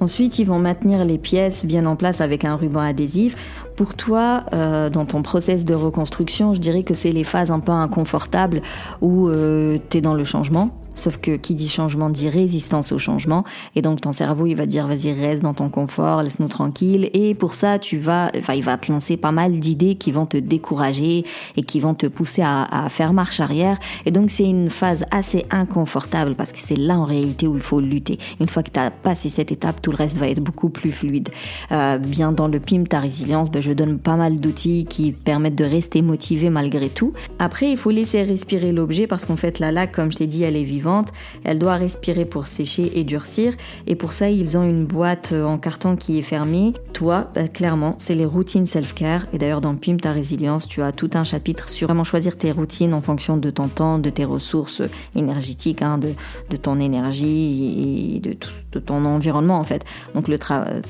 Ensuite, 0.00 0.38
ils 0.38 0.46
vont 0.46 0.58
maintenir 0.58 1.04
les 1.04 1.18
pièces 1.18 1.64
bien 1.64 1.86
en 1.86 1.94
place 1.94 2.20
avec 2.20 2.44
un 2.44 2.56
ruban 2.56 2.80
adhésif 2.80 3.36
Pour 3.80 3.94
toi, 3.94 4.44
euh, 4.52 4.90
dans 4.90 5.06
ton 5.06 5.22
process 5.22 5.64
de 5.64 5.72
reconstruction, 5.72 6.52
je 6.52 6.60
dirais 6.60 6.82
que 6.82 6.92
c'est 6.92 7.12
les 7.12 7.24
phases 7.24 7.50
un 7.50 7.60
peu 7.60 7.72
inconfortables 7.72 8.60
où 9.00 9.26
euh, 9.28 9.78
tu 9.88 9.96
es 9.96 10.00
dans 10.02 10.12
le 10.12 10.22
changement, 10.22 10.68
Sauf 11.00 11.16
que 11.16 11.36
qui 11.36 11.54
dit 11.54 11.68
changement 11.68 12.10
dit 12.10 12.28
résistance 12.28 12.92
au 12.92 12.98
changement. 12.98 13.44
Et 13.74 13.80
donc 13.80 14.02
ton 14.02 14.12
cerveau, 14.12 14.46
il 14.46 14.54
va 14.54 14.66
dire 14.66 14.86
vas-y, 14.86 15.12
reste 15.12 15.42
dans 15.42 15.54
ton 15.54 15.70
confort, 15.70 16.22
laisse-nous 16.22 16.48
tranquille. 16.48 17.08
Et 17.14 17.34
pour 17.34 17.54
ça, 17.54 17.78
tu 17.78 17.96
vas, 17.96 18.30
enfin, 18.36 18.52
il 18.52 18.62
va 18.62 18.76
te 18.76 18.92
lancer 18.92 19.16
pas 19.16 19.32
mal 19.32 19.58
d'idées 19.58 19.94
qui 19.94 20.12
vont 20.12 20.26
te 20.26 20.36
décourager 20.36 21.24
et 21.56 21.62
qui 21.62 21.80
vont 21.80 21.94
te 21.94 22.06
pousser 22.06 22.42
à, 22.42 22.86
faire 22.90 23.14
marche 23.14 23.40
arrière. 23.40 23.78
Et 24.04 24.10
donc 24.10 24.30
c'est 24.30 24.44
une 24.44 24.68
phase 24.68 25.04
assez 25.10 25.46
inconfortable 25.50 26.34
parce 26.34 26.52
que 26.52 26.58
c'est 26.58 26.76
là 26.76 26.98
en 26.98 27.04
réalité 27.04 27.46
où 27.46 27.54
il 27.54 27.62
faut 27.62 27.80
lutter. 27.80 28.18
Une 28.38 28.48
fois 28.48 28.62
que 28.62 28.70
tu 28.70 28.78
as 28.78 28.90
passé 28.90 29.30
cette 29.30 29.52
étape, 29.52 29.80
tout 29.80 29.92
le 29.92 29.96
reste 29.96 30.18
va 30.18 30.28
être 30.28 30.40
beaucoup 30.40 30.68
plus 30.68 30.92
fluide. 30.92 31.30
Euh, 31.72 31.96
bien 31.96 32.32
dans 32.32 32.48
le 32.48 32.60
PIM, 32.60 32.84
ta 32.84 33.00
résilience, 33.00 33.50
ben, 33.50 33.62
je 33.62 33.69
donne 33.74 33.98
pas 33.98 34.16
mal 34.16 34.40
d'outils 34.40 34.86
qui 34.88 35.12
permettent 35.12 35.56
de 35.56 35.64
rester 35.64 36.02
motivé 36.02 36.50
malgré 36.50 36.88
tout. 36.88 37.12
Après, 37.38 37.70
il 37.70 37.76
faut 37.76 37.90
laisser 37.90 38.22
respirer 38.22 38.72
l'objet 38.72 39.06
parce 39.06 39.24
qu'en 39.26 39.36
fait, 39.36 39.58
la 39.58 39.72
laque, 39.72 39.92
comme 39.92 40.12
je 40.12 40.18
l'ai 40.18 40.26
dit, 40.26 40.42
elle 40.42 40.56
est 40.56 40.64
vivante 40.64 41.10
elle 41.44 41.58
doit 41.58 41.76
respirer 41.76 42.24
pour 42.24 42.46
sécher 42.46 42.98
et 42.98 43.04
durcir. 43.04 43.54
Et 43.86 43.94
pour 43.94 44.12
ça, 44.12 44.30
ils 44.30 44.56
ont 44.56 44.62
une 44.62 44.84
boîte 44.84 45.30
euh, 45.32 45.44
en 45.44 45.58
carton 45.58 45.96
qui 45.96 46.18
est 46.18 46.22
fermée. 46.22 46.72
Toi, 46.92 47.30
bah, 47.34 47.48
clairement, 47.48 47.94
c'est 47.98 48.14
les 48.14 48.26
routines 48.26 48.66
self-care. 48.66 49.26
Et 49.32 49.38
d'ailleurs, 49.38 49.60
dans 49.60 49.74
PIM, 49.74 49.96
ta 49.96 50.12
résilience, 50.12 50.66
tu 50.66 50.82
as 50.82 50.92
tout 50.92 51.10
un 51.14 51.24
chapitre 51.24 51.68
sur 51.68 51.88
vraiment 51.88 52.04
choisir 52.04 52.36
tes 52.36 52.52
routines 52.52 52.94
en 52.94 53.00
fonction 53.00 53.36
de 53.36 53.50
ton 53.50 53.68
temps, 53.68 53.98
de 53.98 54.10
tes 54.10 54.24
ressources 54.24 54.82
énergétiques, 55.14 55.82
hein, 55.82 55.98
de, 55.98 56.56
ton 56.56 56.78
énergie 56.78 58.16
et 58.16 58.20
de, 58.20 58.78
ton 58.78 59.04
environnement, 59.04 59.58
en 59.58 59.64
fait. 59.64 59.84
Donc, 60.14 60.30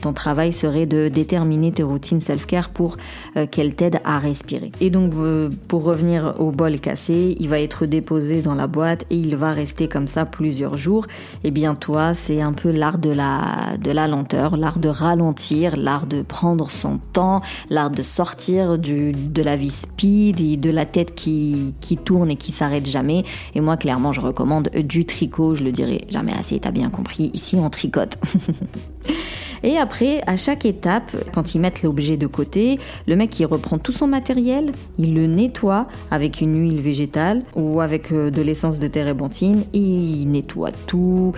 ton 0.00 0.12
travail 0.12 0.52
serait 0.52 0.86
de 0.86 1.08
déterminer 1.08 1.72
tes 1.72 1.82
routines 1.82 2.20
self-care 2.20 2.69
pour 2.72 2.96
euh, 3.36 3.46
qu'elles 3.46 3.74
t'aident 3.74 4.00
à 4.04 4.18
respirer. 4.18 4.72
Et 4.80 4.90
donc, 4.90 5.12
pour 5.68 5.84
revenir 5.84 6.34
au 6.38 6.50
bol 6.50 6.78
cassé, 6.80 7.36
il 7.38 7.48
va 7.48 7.60
être 7.60 7.86
déposé 7.86 8.42
dans 8.42 8.54
la 8.54 8.66
boîte 8.66 9.04
et 9.10 9.16
il 9.16 9.36
va 9.36 9.52
rester 9.52 9.88
comme 9.88 10.06
ça 10.06 10.24
plusieurs 10.24 10.76
jours, 10.76 11.06
eh 11.44 11.50
bien 11.50 11.74
toi, 11.74 12.14
c'est 12.14 12.40
un 12.40 12.52
peu 12.52 12.70
l'art 12.70 12.98
de 12.98 13.10
la, 13.10 13.76
de 13.82 13.90
la 13.90 14.08
lenteur, 14.08 14.56
l'art 14.56 14.78
de 14.78 14.88
ralentir, 14.88 15.76
l'art 15.76 16.06
de 16.06 16.22
prendre 16.22 16.70
son 16.70 16.98
temps, 17.12 17.40
l'art 17.68 17.90
de 17.90 18.02
sortir 18.02 18.78
de 18.78 19.42
la 19.42 19.56
vie 19.56 19.70
speed 19.70 20.40
et 20.40 20.56
de 20.56 20.70
la 20.70 20.86
tête 20.86 21.14
qui, 21.14 21.74
qui 21.80 21.96
tourne 21.96 22.30
et 22.30 22.36
qui 22.36 22.52
s'arrête 22.52 22.86
jamais. 22.86 23.24
Et 23.54 23.60
moi, 23.60 23.76
clairement, 23.76 24.12
je 24.12 24.20
recommande 24.20 24.70
du 24.70 25.04
tricot, 25.04 25.54
je 25.54 25.64
le 25.64 25.72
dirai 25.72 26.02
jamais 26.08 26.32
assez, 26.32 26.58
t'as 26.60 26.70
bien 26.70 26.90
compris, 26.90 27.30
ici 27.34 27.56
on 27.56 27.70
tricote. 27.70 28.18
Et 29.62 29.76
après, 29.76 30.22
à 30.26 30.36
chaque 30.36 30.64
étape, 30.64 31.14
quand 31.34 31.54
ils 31.54 31.60
mettent 31.60 31.82
l'objet 31.82 32.16
de 32.16 32.26
côté, 32.26 32.49
le 32.56 33.16
mec 33.16 33.38
il 33.38 33.46
reprend 33.46 33.78
tout 33.78 33.92
son 33.92 34.06
matériel, 34.06 34.72
il 34.98 35.14
le 35.14 35.26
nettoie 35.26 35.86
avec 36.10 36.40
une 36.40 36.56
huile 36.60 36.80
végétale 36.80 37.42
ou 37.54 37.80
avec 37.80 38.12
euh, 38.12 38.30
de 38.30 38.42
l'essence 38.42 38.78
de 38.78 38.88
térébenthine, 38.88 39.64
il 39.72 40.30
nettoie 40.30 40.72
tout, 40.86 41.32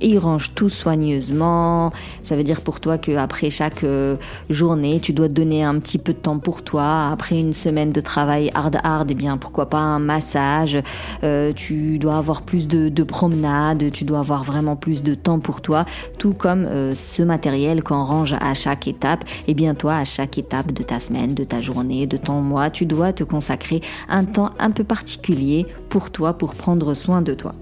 il 0.00 0.18
range 0.18 0.54
tout 0.54 0.68
soigneusement. 0.68 1.90
Ça 2.24 2.36
veut 2.36 2.44
dire 2.44 2.60
pour 2.60 2.80
toi 2.80 2.98
qu'après 2.98 3.50
chaque 3.50 3.84
euh, 3.84 4.16
journée, 4.50 5.00
tu 5.00 5.12
dois 5.12 5.28
te 5.28 5.34
donner 5.34 5.64
un 5.64 5.78
petit 5.78 5.98
peu 5.98 6.12
de 6.12 6.18
temps 6.18 6.38
pour 6.38 6.62
toi. 6.62 7.08
Après 7.12 7.38
une 7.38 7.52
semaine 7.52 7.90
de 7.90 8.00
travail 8.00 8.50
hard 8.54 8.78
hard, 8.82 9.10
et 9.10 9.12
eh 9.12 9.16
bien 9.16 9.36
pourquoi 9.36 9.68
pas 9.68 9.78
un 9.78 9.98
massage. 9.98 10.78
Euh, 11.24 11.52
tu 11.54 11.98
dois 11.98 12.16
avoir 12.16 12.42
plus 12.42 12.68
de, 12.68 12.88
de 12.88 13.02
promenades, 13.02 13.90
tu 13.92 14.04
dois 14.04 14.20
avoir 14.20 14.44
vraiment 14.44 14.76
plus 14.76 15.02
de 15.02 15.14
temps 15.14 15.38
pour 15.38 15.60
toi, 15.60 15.84
tout 16.18 16.32
comme 16.32 16.66
ce 16.94 17.22
matériel 17.22 17.82
qu'on 17.82 18.04
range 18.04 18.34
à 18.40 18.54
chaque 18.54 18.88
étape, 18.88 19.24
et 19.46 19.52
eh 19.52 19.54
bien 19.54 19.74
toi, 19.74 19.96
à 19.96 20.04
chaque 20.04 20.38
étape 20.38 20.57
de 20.66 20.82
ta 20.82 20.98
semaine, 20.98 21.34
de 21.34 21.44
ta 21.44 21.60
journée, 21.60 22.06
de 22.06 22.16
ton 22.16 22.40
mois, 22.40 22.70
tu 22.70 22.86
dois 22.86 23.12
te 23.12 23.24
consacrer 23.24 23.80
un 24.08 24.24
temps 24.24 24.50
un 24.58 24.70
peu 24.70 24.84
particulier 24.84 25.66
pour 25.88 26.10
toi, 26.10 26.34
pour 26.34 26.54
prendre 26.54 26.94
soin 26.94 27.22
de 27.22 27.34
toi. 27.34 27.54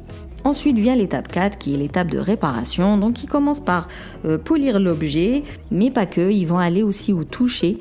Ensuite 0.44 0.78
vient 0.78 0.94
l'étape 0.94 1.28
4 1.28 1.58
qui 1.58 1.74
est 1.74 1.76
l'étape 1.76 2.08
de 2.08 2.18
réparation. 2.18 2.98
Donc 2.98 3.24
ils 3.24 3.26
commencent 3.26 3.58
par 3.58 3.88
euh, 4.24 4.38
polir 4.38 4.78
l'objet, 4.78 5.42
mais 5.72 5.90
pas 5.90 6.06
que, 6.06 6.30
ils 6.30 6.46
vont 6.46 6.58
aller 6.58 6.84
aussi 6.84 7.12
au 7.12 7.24
toucher 7.24 7.80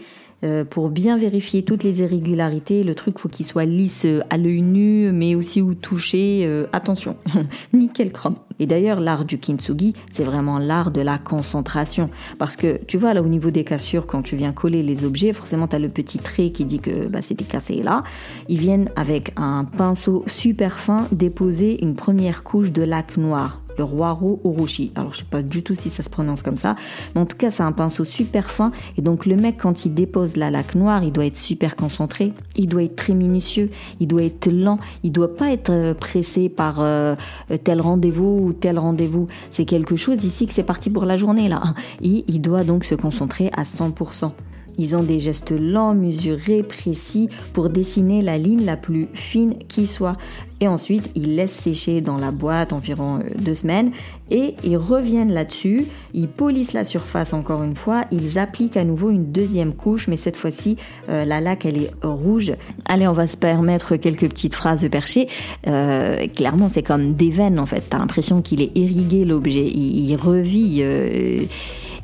pour 0.70 0.89
bien 0.89 1.18
vérifier 1.18 1.63
toutes 1.63 1.84
les 1.84 2.01
irrégularités. 2.01 2.84
Le 2.84 2.96
truc 2.96 3.20
faut 3.20 3.30
qu'il 3.30 3.46
soit 3.46 3.65
lisse 3.65 4.06
euh, 4.06 4.22
à 4.30 4.38
l'œil 4.38 4.62
nu, 4.62 5.12
mais 5.12 5.36
aussi 5.36 5.62
où 5.62 5.74
toucher. 5.74 6.44
Euh, 6.46 6.68
attention, 6.74 7.18
nickel 7.74 8.12
chrome. 8.12 8.36
Et 8.60 8.65
d'ailleurs, 8.65 9.00
l'art 9.00 9.25
du 9.25 9.38
kintsugi, 9.38 9.94
c'est 10.10 10.24
vraiment 10.24 10.60
l'art 10.60 10.92
de 10.92 11.01
la 11.01 11.18
concentration. 11.18 12.10
Parce 12.38 12.56
que 12.56 12.80
tu 12.86 12.98
vois, 12.98 13.13
là, 13.13 13.22
au 13.22 13.27
niveau 13.27 13.50
des 13.50 13.63
cassures, 13.63 14.06
quand 14.06 14.22
tu 14.22 14.36
viens 14.36 14.54
coller 14.54 14.84
les 14.84 15.04
objets, 15.04 15.34
forcément, 15.34 15.68
tu 15.68 15.75
as 15.75 15.80
le 15.80 15.89
petit 15.89 16.20
trait 16.20 16.51
qui 16.51 16.65
dit 16.65 16.80
que 16.80 17.10
bah, 17.10 17.22
c'était 17.22 17.46
cassé 17.46 17.82
là. 17.82 18.04
Ils 18.48 18.60
viennent 18.60 18.89
avec 18.96 19.34
un 19.36 19.65
pinceau 19.65 20.24
super 20.27 20.80
fin 20.80 21.08
déposer 21.12 21.84
une 21.84 21.96
première 21.96 22.44
couche 22.44 22.72
de 22.72 22.84
lac 22.84 23.18
noir 23.18 23.62
le 23.77 23.84
Roiro 23.84 24.39
Orochi. 24.44 24.91
Alors 24.96 25.13
je 25.13 25.20
sais 25.20 25.25
pas 25.25 25.41
du 25.41 25.63
tout 25.63 25.75
si 25.75 25.89
ça 25.89 26.03
se 26.03 26.10
prononce 26.10 26.41
comme 26.41 26.58
ça, 26.58 26.76
mais 27.13 27.21
en 27.21 27.26
tout 27.26 27.38
cas 27.38 27.52
c'est 27.52 27.63
un 27.63 27.71
pinceau 27.71 28.06
super 28.06 28.52
fin 28.52 28.71
et 28.97 29.02
donc 29.02 29.26
le 29.26 29.36
mec 29.36 29.58
quand 29.58 29.86
il 29.86 29.93
dépose 29.93 30.36
la 30.36 30.52
laque 30.52 30.76
noire, 30.76 31.04
il 31.04 31.12
doit 31.12 31.26
être 31.26 31.38
super 31.38 31.76
concentré, 31.76 32.34
il 32.58 32.67
doit 32.67 32.84
être 32.84 32.95
très 32.95 33.13
minutieux, 33.13 33.69
il 34.00 34.08
doit 34.08 34.23
être 34.23 34.52
lent, 34.52 34.78
il 35.04 35.12
doit 35.12 35.36
pas 35.36 35.52
être 35.52 35.71
euh, 35.71 35.93
pressé 35.93 36.50
par 36.50 36.80
euh, 36.80 37.15
tel 37.63 37.82
rendez-vous 37.82 38.38
ou 38.41 38.54
tel 38.54 38.80
rendez-vous. 38.80 39.28
C'est 39.52 39.65
quelque 39.65 39.95
chose 39.95 40.23
ici 40.23 40.47
que 40.47 40.54
c'est 40.54 40.63
parti 40.63 40.89
pour 40.89 41.06
la 41.06 41.17
journée 41.17 41.50
là. 41.50 41.62
Et 42.02 42.26
il 42.28 42.41
doit 42.41 42.63
donc 42.63 42.84
se 42.84 42.95
concentrer 42.95 43.50
à 43.56 43.63
100%. 43.63 44.32
Ils 44.78 44.96
ont 44.96 45.04
des 45.04 45.20
gestes 45.20 45.52
lents, 45.52 45.96
mesurés, 45.96 46.64
précis 46.64 47.30
pour 47.54 47.70
dessiner 47.70 48.22
la 48.22 48.38
ligne 48.38 48.66
la 48.66 48.78
plus 48.78 49.08
fine 49.14 49.56
qui 49.68 49.88
soit. 49.88 50.18
Et 50.62 50.70
ensuite, 50.70 51.12
ils 51.16 51.36
laissent 51.36 51.52
sécher 51.52 52.00
dans 52.00 52.16
la 52.16 52.32
boîte 52.32 52.72
environ 52.72 53.20
euh, 53.20 53.24
deux 53.38 53.56
semaines 53.56 53.92
et 54.32 54.56
ils 54.64 54.78
reviennent 54.78 55.34
là-dessus. 55.34 55.86
Ils 56.14 56.30
polissent 56.30 56.72
la 56.72 56.86
surface 56.86 57.34
encore 57.34 57.62
une 57.62 57.76
fois. 57.76 58.06
Ils 58.12 58.40
appliquent 58.40 58.78
à 58.78 58.86
nouveau 58.86 59.10
une 59.10 59.34
deuxième 59.34 59.74
couche, 59.74 60.08
mais 60.08 60.16
cette 60.16 60.38
fois-ci, 60.38 60.78
euh, 61.10 61.26
la 61.26 61.42
laque, 61.42 61.66
elle 61.66 61.78
est 61.78 61.92
rouge. 62.04 62.54
Allez, 62.86 63.06
on 63.06 63.14
va 63.14 63.28
se 63.28 63.36
permettre 63.36 63.98
quelques 63.98 64.30
petites 64.30 64.56
phrases 64.56 64.88
perchées. 64.90 65.28
Euh, 65.68 66.26
clairement, 66.28 66.70
c'est 66.70 66.84
comme 66.84 67.16
des 67.16 67.32
veines 67.32 67.60
en 67.60 67.66
fait. 67.66 67.84
T'as 67.90 67.98
l'impression 67.98 68.42
qu'il 68.42 68.62
est 68.62 68.72
irrigué 68.78 69.26
l'objet. 69.26 69.68
Il, 69.68 70.16
revit 70.16 70.82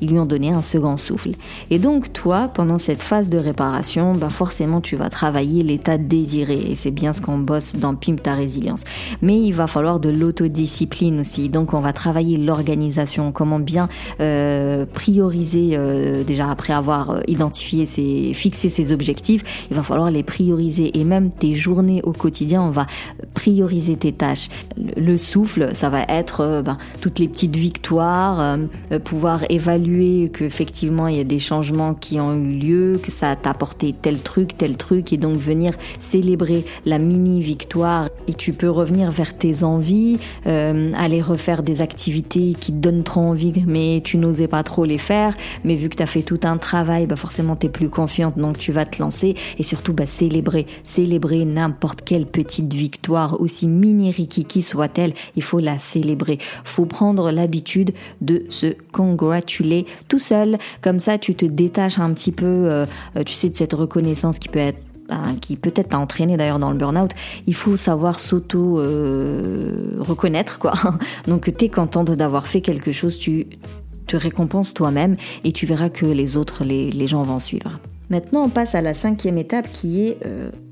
ils 0.01 0.09
lui 0.09 0.19
ont 0.19 0.25
donné 0.25 0.49
un 0.49 0.61
second 0.61 0.97
souffle. 0.97 1.31
Et 1.69 1.79
donc 1.79 2.11
toi, 2.11 2.49
pendant 2.53 2.79
cette 2.79 3.03
phase 3.03 3.29
de 3.29 3.37
réparation, 3.37 4.13
bah 4.13 4.29
forcément 4.29 4.81
tu 4.81 4.95
vas 4.95 5.09
travailler 5.09 5.63
l'état 5.63 5.97
désiré 5.97 6.59
et 6.71 6.75
c'est 6.75 6.91
bien 6.91 7.13
ce 7.13 7.21
qu'on 7.21 7.37
bosse 7.37 7.75
dans 7.75 7.95
Pimp 7.95 8.21
ta 8.21 8.33
résilience. 8.33 8.83
Mais 9.21 9.39
il 9.39 9.53
va 9.53 9.67
falloir 9.67 9.99
de 9.99 10.09
l'autodiscipline 10.09 11.19
aussi. 11.19 11.49
Donc 11.49 11.73
on 11.73 11.79
va 11.79 11.93
travailler 11.93 12.37
l'organisation, 12.37 13.31
comment 13.31 13.59
bien 13.59 13.89
euh, 14.19 14.85
prioriser 14.91 15.71
euh, 15.73 16.23
déjà 16.23 16.49
après 16.49 16.73
avoir 16.73 17.11
euh, 17.11 17.19
identifié 17.27 17.85
ses, 17.85 18.33
fixé 18.33 18.69
ses 18.69 18.91
objectifs, 18.91 19.43
il 19.69 19.77
va 19.77 19.83
falloir 19.83 20.09
les 20.09 20.23
prioriser 20.23 20.97
et 20.99 21.03
même 21.03 21.29
tes 21.29 21.53
journées 21.53 22.01
au 22.03 22.11
quotidien, 22.11 22.61
on 22.61 22.71
va 22.71 22.87
prioriser 23.33 23.95
tes 23.95 24.11
tâches. 24.11 24.49
Le 24.97 25.17
souffle, 25.17 25.75
ça 25.75 25.89
va 25.89 26.03
être 26.07 26.63
ben, 26.65 26.77
toutes 27.01 27.19
les 27.19 27.27
petites 27.27 27.55
victoires, 27.55 28.57
pouvoir 29.03 29.43
évaluer 29.49 29.90
qu'effectivement 30.31 31.07
il 31.07 31.17
y 31.17 31.19
a 31.19 31.23
des 31.23 31.39
changements 31.39 31.93
qui 31.93 32.19
ont 32.19 32.35
eu 32.35 32.53
lieu, 32.53 32.99
que 33.01 33.11
ça 33.11 33.35
t'a 33.35 33.51
apporté 33.51 33.93
tel 33.99 34.21
truc, 34.21 34.57
tel 34.57 34.77
truc, 34.77 35.13
et 35.13 35.17
donc 35.17 35.37
venir 35.37 35.73
célébrer 35.99 36.65
la 36.85 36.99
mini 36.99 37.41
victoire. 37.41 38.09
Et 38.27 38.33
tu 38.33 38.53
peux 38.53 38.69
revenir 38.69 39.11
vers 39.11 39.37
tes 39.37 39.63
envies, 39.63 40.19
euh, 40.47 40.91
aller 40.95 41.21
refaire 41.21 41.63
des 41.63 41.81
activités 41.81 42.55
qui 42.59 42.71
te 42.71 42.77
donnent 42.77 43.03
trop 43.03 43.21
envie, 43.21 43.53
mais 43.67 44.01
tu 44.03 44.17
n'osais 44.17 44.47
pas 44.47 44.63
trop 44.63 44.85
les 44.85 44.97
faire. 44.97 45.33
Mais 45.63 45.75
vu 45.75 45.89
que 45.89 45.97
tu 45.97 46.03
as 46.03 46.07
fait 46.07 46.21
tout 46.21 46.39
un 46.43 46.57
travail, 46.57 47.07
bah 47.07 47.15
forcément 47.15 47.55
tu 47.55 47.67
es 47.67 47.69
plus 47.69 47.89
confiante, 47.89 48.37
donc 48.37 48.57
tu 48.57 48.71
vas 48.71 48.85
te 48.85 49.01
lancer 49.01 49.35
et 49.57 49.63
surtout 49.63 49.93
bah, 49.93 50.05
célébrer, 50.05 50.65
célébrer 50.83 51.45
n'importe 51.45 52.01
quelle 52.03 52.25
petite 52.25 52.73
victoire, 52.73 53.39
aussi 53.41 53.67
mini 53.67 54.11
rikiki 54.11 54.61
soit-elle, 54.61 55.13
il 55.35 55.43
faut 55.43 55.59
la 55.59 55.79
célébrer. 55.79 56.37
Faut 56.63 56.85
prendre 56.85 57.31
l'habitude 57.31 57.91
de 58.21 58.43
se 58.49 58.75
congratuler 58.91 59.80
tout 60.07 60.19
seul. 60.19 60.57
Comme 60.81 60.99
ça, 60.99 61.17
tu 61.17 61.35
te 61.35 61.45
détaches 61.45 61.99
un 61.99 62.13
petit 62.13 62.31
peu, 62.31 62.45
euh, 62.45 62.85
euh, 63.15 63.23
tu 63.23 63.33
sais, 63.33 63.49
de 63.49 63.55
cette 63.55 63.73
reconnaissance 63.73 64.39
qui 64.39 64.47
peut 64.47 64.59
être 64.59 64.79
ben, 65.09 65.35
qui 65.41 65.57
peut-être 65.57 65.89
t'a 65.89 65.99
entraîné 65.99 66.37
d'ailleurs 66.37 66.59
dans 66.59 66.71
le 66.71 66.77
burn-out, 66.77 67.11
il 67.45 67.53
faut 67.53 67.75
savoir 67.75 68.19
s'auto 68.19 68.79
euh, 68.79 69.95
reconnaître 69.99 70.57
quoi. 70.57 70.73
Donc 71.27 71.51
t'es 71.57 71.67
contente 71.67 72.11
d'avoir 72.11 72.47
fait 72.47 72.61
quelque 72.61 72.93
chose, 72.93 73.19
tu 73.19 73.47
te 74.07 74.15
récompenses 74.15 74.73
toi-même 74.73 75.17
et 75.43 75.51
tu 75.51 75.65
verras 75.65 75.89
que 75.89 76.05
les 76.05 76.37
autres, 76.37 76.63
les, 76.63 77.07
gens 77.07 77.23
vont 77.23 77.39
suivre. 77.39 77.79
Maintenant, 78.09 78.43
on 78.43 78.49
passe 78.49 78.73
à 78.73 78.81
la 78.81 78.93
cinquième 78.93 79.37
étape 79.37 79.69
qui 79.71 80.01
est 80.01 80.17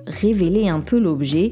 révéler 0.08 0.69
un 0.69 0.80
peu 0.80 1.00
l'objet 1.00 1.52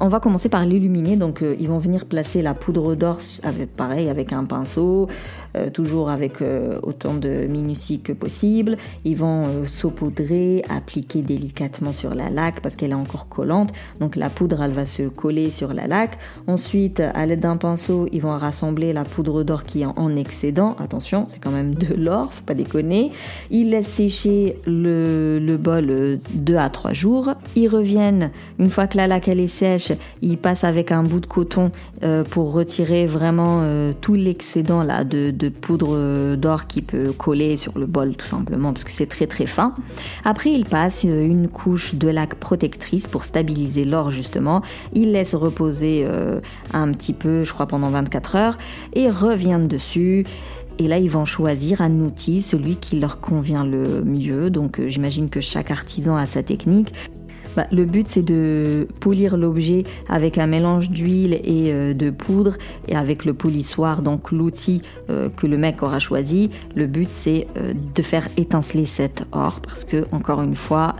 On 0.00 0.08
va 0.08 0.20
commencer 0.20 0.48
par 0.48 0.64
l'illuminer. 0.64 1.16
Donc, 1.16 1.42
ils 1.42 1.68
vont 1.68 1.78
venir 1.78 2.06
placer 2.06 2.42
la 2.42 2.54
poudre 2.54 2.94
d'or, 2.94 3.18
avec, 3.42 3.72
pareil, 3.74 4.08
avec 4.08 4.32
un 4.32 4.44
pinceau, 4.44 5.08
euh, 5.56 5.70
toujours 5.70 6.10
avec 6.10 6.42
euh, 6.42 6.78
autant 6.82 7.14
de 7.14 7.46
minutie 7.46 8.00
que 8.00 8.12
possible. 8.12 8.76
Ils 9.04 9.16
vont 9.16 9.66
saupoudrer, 9.66 10.64
appliquer 10.68 11.22
délicatement 11.22 11.92
sur 11.92 12.14
la 12.14 12.30
laque 12.30 12.60
parce 12.60 12.74
qu'elle 12.74 12.90
est 12.90 12.94
encore 12.94 13.28
collante. 13.28 13.72
Donc, 14.00 14.16
la 14.16 14.30
poudre, 14.30 14.62
elle 14.62 14.72
va 14.72 14.86
se 14.86 15.02
coller 15.02 15.50
sur 15.50 15.72
la 15.72 15.86
laque. 15.86 16.18
Ensuite, 16.46 17.00
à 17.00 17.26
l'aide 17.26 17.40
d'un 17.40 17.56
pinceau, 17.56 18.06
ils 18.12 18.22
vont 18.22 18.36
rassembler 18.36 18.92
la 18.92 19.04
poudre 19.04 19.42
d'or 19.42 19.64
qui 19.64 19.82
est 19.82 19.86
en 19.86 20.16
excédent. 20.16 20.76
Attention, 20.78 21.26
c'est 21.28 21.38
quand 21.38 21.50
même 21.50 21.74
de 21.74 21.94
l'or, 21.94 22.32
faut 22.32 22.44
pas 22.44 22.54
déconner. 22.54 23.12
Ils 23.50 23.70
laissent 23.70 23.88
sécher 23.88 24.58
le, 24.66 25.56
bol 25.56 26.18
2 26.34 26.56
à 26.56 26.70
3 26.70 26.92
jours. 26.92 27.30
Ils 27.56 27.68
reviennent 27.68 28.30
une 28.58 28.70
fois 28.70 28.86
que 28.86 28.96
la 28.96 29.06
laque 29.06 29.28
elle 29.28 29.40
est 29.40 29.46
sèche, 29.46 29.92
il 30.20 30.38
passe 30.38 30.64
avec 30.64 30.92
un 30.92 31.02
bout 31.02 31.20
de 31.20 31.26
coton 31.26 31.70
euh, 32.02 32.24
pour 32.24 32.52
retirer 32.52 33.06
vraiment 33.06 33.60
euh, 33.62 33.92
tout 34.00 34.14
l'excédent 34.14 34.82
là 34.82 35.04
de, 35.04 35.41
poudre 35.48 36.36
d'or 36.36 36.66
qui 36.66 36.82
peut 36.82 37.12
coller 37.12 37.56
sur 37.56 37.78
le 37.78 37.86
bol 37.86 38.16
tout 38.16 38.26
simplement 38.26 38.72
parce 38.72 38.84
que 38.84 38.90
c'est 38.90 39.06
très 39.06 39.26
très 39.26 39.46
fin. 39.46 39.74
Après 40.24 40.50
il 40.50 40.64
passe 40.64 41.04
euh, 41.04 41.24
une 41.24 41.48
couche 41.48 41.94
de 41.94 42.08
laque 42.08 42.34
protectrice 42.34 43.06
pour 43.06 43.24
stabiliser 43.24 43.84
l'or 43.84 44.10
justement. 44.10 44.62
Il 44.92 45.12
laisse 45.12 45.34
reposer 45.34 46.06
un 46.72 46.92
petit 46.92 47.12
peu, 47.12 47.44
je 47.44 47.52
crois 47.52 47.66
pendant 47.66 47.88
24 47.88 48.36
heures 48.36 48.58
et 48.94 49.08
revient 49.08 49.60
dessus. 49.68 50.24
Et 50.78 50.88
là, 50.88 50.98
ils 50.98 51.10
vont 51.10 51.24
choisir 51.24 51.80
un 51.80 52.00
outil, 52.00 52.42
celui 52.42 52.76
qui 52.76 52.98
leur 52.98 53.20
convient 53.20 53.64
le 53.64 54.02
mieux. 54.02 54.50
Donc, 54.50 54.80
j'imagine 54.86 55.28
que 55.28 55.40
chaque 55.40 55.70
artisan 55.70 56.16
a 56.16 56.26
sa 56.26 56.42
technique. 56.42 56.92
Bah, 57.56 57.66
le 57.70 57.84
but 57.84 58.08
c'est 58.08 58.22
de 58.22 58.88
polir 59.00 59.36
l'objet 59.36 59.84
avec 60.08 60.38
un 60.38 60.46
mélange 60.46 60.90
d'huile 60.90 61.34
et 61.34 61.72
euh, 61.72 61.92
de 61.92 62.10
poudre 62.10 62.56
et 62.88 62.96
avec 62.96 63.24
le 63.24 63.34
polissoir, 63.34 64.02
donc 64.02 64.32
l'outil 64.32 64.82
euh, 65.10 65.28
que 65.28 65.46
le 65.46 65.58
mec 65.58 65.82
aura 65.82 65.98
choisi. 65.98 66.50
Le 66.74 66.86
but 66.86 67.10
c'est 67.12 67.46
euh, 67.58 67.74
de 67.94 68.02
faire 68.02 68.28
étinceler 68.36 68.86
cet 68.86 69.26
or 69.32 69.60
parce 69.60 69.84
que 69.84 70.04
encore 70.12 70.42
une 70.42 70.54
fois 70.54 70.94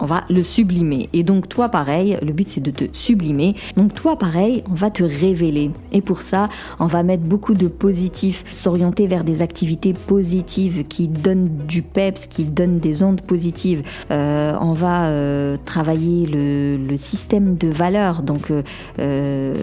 on 0.00 0.06
va 0.06 0.24
le 0.28 0.42
sublimer. 0.42 1.08
Et 1.12 1.22
donc 1.22 1.48
toi 1.48 1.68
pareil, 1.68 2.18
le 2.22 2.32
but 2.32 2.48
c'est 2.48 2.60
de 2.60 2.70
te 2.70 2.84
sublimer. 2.92 3.54
Donc 3.76 3.94
toi 3.94 4.16
pareil, 4.16 4.62
on 4.70 4.74
va 4.74 4.90
te 4.90 5.02
révéler. 5.02 5.70
Et 5.92 6.00
pour 6.00 6.22
ça, 6.22 6.48
on 6.78 6.86
va 6.86 7.02
mettre 7.02 7.24
beaucoup 7.24 7.54
de 7.54 7.68
positifs, 7.68 8.44
s'orienter 8.50 9.06
vers 9.06 9.24
des 9.24 9.42
activités 9.42 9.92
positives 9.92 10.84
qui 10.84 11.08
donnent 11.08 11.48
du 11.68 11.82
peps, 11.82 12.26
qui 12.26 12.44
donnent 12.44 12.78
des 12.78 13.02
ondes 13.02 13.20
positives. 13.22 13.82
Euh, 14.10 14.54
on 14.60 14.72
va 14.72 15.06
euh, 15.06 15.56
travailler 15.64 16.26
le, 16.26 16.76
le, 16.76 16.96
système 16.96 17.56
de 17.56 17.68
valeurs. 17.68 18.22
Donc 18.22 18.52
euh, 18.98 19.54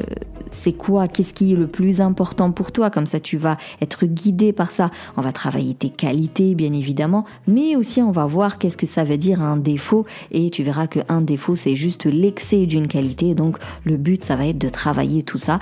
c'est 0.51 0.73
quoi, 0.73 1.07
qu'est-ce 1.07 1.33
qui 1.33 1.53
est 1.53 1.55
le 1.55 1.67
plus 1.67 2.01
important 2.01 2.51
pour 2.51 2.71
toi? 2.71 2.89
Comme 2.89 3.05
ça, 3.05 3.19
tu 3.19 3.37
vas 3.37 3.57
être 3.81 4.05
guidé 4.05 4.53
par 4.53 4.71
ça. 4.71 4.89
On 5.17 5.21
va 5.21 5.31
travailler 5.31 5.73
tes 5.73 5.89
qualités, 5.89 6.55
bien 6.55 6.73
évidemment, 6.73 7.25
mais 7.47 7.75
aussi 7.75 8.01
on 8.01 8.11
va 8.11 8.25
voir 8.25 8.57
qu'est-ce 8.57 8.77
que 8.77 8.87
ça 8.87 9.03
veut 9.03 9.17
dire 9.17 9.41
un 9.41 9.57
défaut. 9.57 10.05
Et 10.31 10.49
tu 10.49 10.63
verras 10.63 10.87
qu'un 10.87 11.21
défaut, 11.21 11.55
c'est 11.55 11.75
juste 11.75 12.05
l'excès 12.05 12.65
d'une 12.65 12.87
qualité. 12.87 13.35
Donc, 13.35 13.57
le 13.83 13.97
but, 13.97 14.23
ça 14.23 14.35
va 14.35 14.47
être 14.47 14.57
de 14.57 14.69
travailler 14.69 15.23
tout 15.23 15.37
ça 15.37 15.59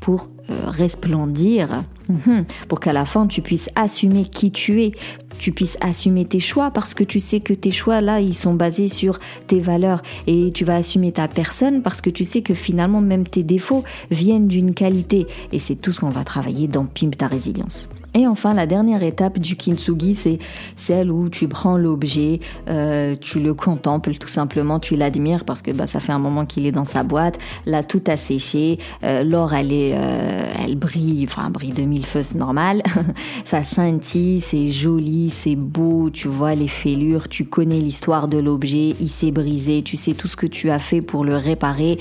pour 0.00 0.28
resplendir, 0.48 1.84
mhm, 2.08 2.44
pour 2.68 2.80
qu'à 2.80 2.92
la 2.92 3.04
fin 3.04 3.26
tu 3.26 3.42
puisses 3.42 3.70
assumer 3.74 4.24
qui 4.24 4.50
tu 4.50 4.82
es, 4.82 4.92
tu 5.38 5.52
puisses 5.52 5.78
assumer 5.80 6.24
tes 6.24 6.40
choix 6.40 6.70
parce 6.70 6.94
que 6.94 7.04
tu 7.04 7.20
sais 7.20 7.40
que 7.40 7.52
tes 7.52 7.70
choix 7.70 8.00
là 8.00 8.20
ils 8.20 8.34
sont 8.34 8.54
basés 8.54 8.88
sur 8.88 9.18
tes 9.46 9.60
valeurs. 9.60 10.02
Et 10.26 10.52
tu 10.52 10.64
vas 10.64 10.76
assumer 10.76 11.12
ta 11.12 11.28
personne 11.28 11.82
parce 11.82 12.00
que 12.00 12.10
tu 12.10 12.24
sais 12.24 12.42
que 12.42 12.54
finalement 12.54 13.00
même 13.00 13.26
tes 13.26 13.44
défauts 13.44 13.84
viennent 14.10 14.48
d'une 14.48 14.74
qualité. 14.74 15.26
Et 15.52 15.58
c'est 15.58 15.76
tout 15.76 15.92
ce 15.92 16.00
qu'on 16.00 16.10
va 16.10 16.24
travailler 16.24 16.68
dans 16.68 16.86
Pimp 16.86 17.16
ta 17.16 17.26
résilience. 17.26 17.88
Et 18.18 18.26
enfin, 18.26 18.52
la 18.52 18.66
dernière 18.66 19.04
étape 19.04 19.38
du 19.38 19.54
kintsugi, 19.54 20.16
c'est 20.16 20.38
celle 20.74 21.12
où 21.12 21.28
tu 21.28 21.46
prends 21.46 21.76
l'objet, 21.76 22.40
euh, 22.68 23.14
tu 23.14 23.38
le 23.38 23.54
contemples 23.54 24.14
tout 24.14 24.26
simplement, 24.26 24.80
tu 24.80 24.96
l'admires 24.96 25.44
parce 25.44 25.62
que 25.62 25.70
bah, 25.70 25.86
ça 25.86 26.00
fait 26.00 26.10
un 26.10 26.18
moment 26.18 26.44
qu'il 26.44 26.66
est 26.66 26.72
dans 26.72 26.84
sa 26.84 27.04
boîte. 27.04 27.38
Là, 27.64 27.84
tout 27.84 28.02
a 28.08 28.16
séché, 28.16 28.78
euh, 29.04 29.22
l'or, 29.22 29.54
elle 29.54 29.72
est, 29.72 29.92
euh, 29.94 30.52
elle 30.64 30.74
brille, 30.74 31.28
enfin, 31.30 31.48
brille 31.48 31.70
de 31.70 31.82
mille 31.82 32.04
feux, 32.04 32.24
c'est 32.24 32.38
normal. 32.38 32.82
ça 33.44 33.62
scintille, 33.62 34.40
c'est 34.40 34.70
joli, 34.70 35.30
c'est 35.30 35.54
beau, 35.54 36.10
tu 36.10 36.26
vois 36.26 36.56
les 36.56 36.66
fêlures, 36.66 37.28
tu 37.28 37.44
connais 37.44 37.78
l'histoire 37.78 38.26
de 38.26 38.38
l'objet, 38.38 38.96
il 39.00 39.10
s'est 39.10 39.30
brisé, 39.30 39.84
tu 39.84 39.96
sais 39.96 40.14
tout 40.14 40.26
ce 40.26 40.34
que 40.34 40.46
tu 40.46 40.70
as 40.70 40.80
fait 40.80 41.02
pour 41.02 41.24
le 41.24 41.36
réparer 41.36 42.00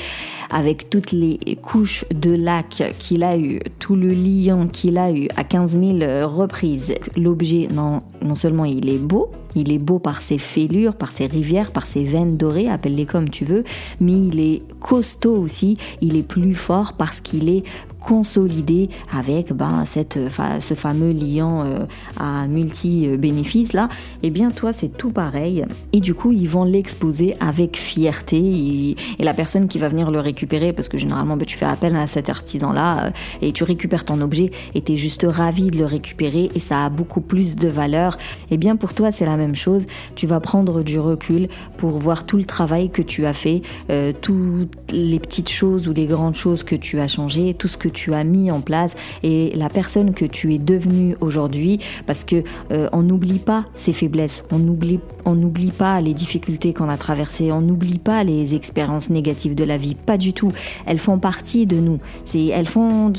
avec 0.49 0.89
toutes 0.89 1.11
les 1.11 1.37
couches 1.61 2.05
de 2.09 2.33
lac 2.33 2.95
qu'il 2.97 3.23
a 3.23 3.37
eu, 3.37 3.59
tout 3.77 3.95
le 3.95 4.09
liant 4.09 4.65
qu'il 4.65 4.97
a 4.97 5.11
eu 5.11 5.27
à 5.35 5.43
15 5.43 5.79
000 5.79 6.06
reprises. 6.25 6.93
L'objet, 7.15 7.67
non, 7.71 7.99
non 8.21 8.35
seulement 8.35 8.65
il 8.65 8.89
est 8.89 8.97
beau, 8.97 9.31
il 9.55 9.71
est 9.71 9.79
beau 9.79 9.99
par 9.99 10.21
ses 10.21 10.37
fêlures, 10.37 10.95
par 10.95 11.11
ses 11.11 11.27
rivières, 11.27 11.71
par 11.71 11.85
ses 11.85 12.03
veines 12.03 12.37
dorées, 12.37 12.69
appelle-les 12.69 13.05
comme 13.05 13.29
tu 13.29 13.45
veux, 13.45 13.63
mais 13.99 14.13
il 14.13 14.39
est 14.39 14.61
costaud 14.79 15.37
aussi, 15.37 15.77
il 16.01 16.15
est 16.15 16.23
plus 16.23 16.55
fort 16.55 16.93
parce 16.93 17.21
qu'il 17.21 17.49
est 17.49 17.63
consolidé 18.07 18.89
avec 19.13 19.51
ben, 19.51 19.83
cette, 19.85 20.17
ce 20.61 20.73
fameux 20.75 21.11
liant 21.11 21.65
euh, 21.65 21.79
à 22.17 22.47
multi-bénéfices 22.47 23.73
là, 23.73 23.89
et 24.23 24.27
eh 24.27 24.29
bien 24.29 24.49
toi 24.49 24.71
c'est 24.71 24.97
tout 24.97 25.11
pareil. 25.11 25.65
Et 25.91 25.99
du 25.99 26.13
coup 26.13 26.31
ils 26.31 26.47
vont 26.47 26.63
l'exposer 26.63 27.35
avec 27.41 27.75
fierté 27.75 28.37
et, 28.39 28.95
la 29.19 29.33
personne 29.33 29.67
qui 29.67 29.77
va 29.77 29.89
venir 29.89 30.09
le 30.09 30.21
récupérer, 30.21 30.71
parce 30.71 30.87
que 30.87 30.97
généralement 30.97 31.35
ben, 31.35 31.45
tu 31.45 31.57
fais 31.57 31.65
appel 31.65 31.97
à 31.97 32.07
cet 32.07 32.29
artisan 32.29 32.71
là 32.71 33.07
euh, 33.07 33.09
et 33.41 33.51
tu 33.51 33.65
récupères 33.65 34.05
ton 34.05 34.21
objet 34.21 34.51
et 34.73 34.81
tu 34.81 34.93
es 34.93 34.95
juste 34.95 35.25
ravi 35.27 35.67
de 35.67 35.77
le 35.77 35.85
récupérer 35.85 36.49
et 36.55 36.59
ça 36.61 36.85
a 36.85 36.89
beaucoup 36.89 37.19
plus 37.19 37.57
de 37.57 37.67
valeur. 37.67 38.17
Et 38.49 38.53
eh 38.53 38.57
bien 38.57 38.77
pour 38.77 38.93
toi 38.93 39.11
c'est 39.11 39.25
la 39.25 39.35
même 39.35 39.55
chose, 39.55 39.85
tu 40.15 40.27
vas 40.27 40.39
prendre 40.39 40.81
du 40.81 40.97
recul 40.97 41.49
pour 41.75 41.97
voir 41.97 42.25
tout 42.25 42.37
le 42.37 42.45
travail 42.45 42.89
que 42.89 43.01
tu 43.01 43.25
as 43.25 43.33
fait, 43.33 43.63
euh, 43.89 44.13
toutes 44.21 44.93
les 44.93 45.19
petites 45.19 45.49
choses 45.49 45.89
ou 45.89 45.93
les 45.93 46.05
grandes 46.05 46.35
choses 46.35 46.63
que 46.63 46.75
tu 46.75 47.01
as 47.01 47.09
changé, 47.09 47.53
tout 47.53 47.67
ce 47.67 47.75
que 47.75 47.89
tu 47.89 47.96
as 48.05 48.23
mis 48.23 48.51
en 48.51 48.61
place 48.61 48.95
et 49.23 49.51
la 49.55 49.69
personne 49.69 50.13
que 50.13 50.25
tu 50.25 50.53
es 50.53 50.57
devenue 50.57 51.15
aujourd'hui 51.21 51.79
parce 52.05 52.23
que 52.23 52.43
euh, 52.71 52.87
on 52.91 53.03
n'oublie 53.03 53.39
pas 53.39 53.65
ses 53.75 53.93
faiblesses, 53.93 54.45
on 54.51 54.59
n'oublie 54.59 54.99
on 55.25 55.35
n'oublie 55.35 55.71
pas 55.71 55.99
les 56.01 56.13
difficultés 56.13 56.73
qu'on 56.73 56.89
a 56.89 56.97
traversées, 56.97 57.51
on 57.51 57.61
n'oublie 57.61 57.99
pas 57.99 58.23
les 58.23 58.55
expériences 58.55 59.09
négatives 59.09 59.55
de 59.55 59.63
la 59.63 59.77
vie, 59.77 59.95
pas 59.95 60.17
du 60.17 60.33
tout. 60.33 60.51
Elles 60.85 60.99
font 60.99 61.19
partie 61.19 61.65
de 61.65 61.77
nous. 61.77 61.97
C'est 62.23 62.45
elles 62.45 62.67
font 62.67 63.11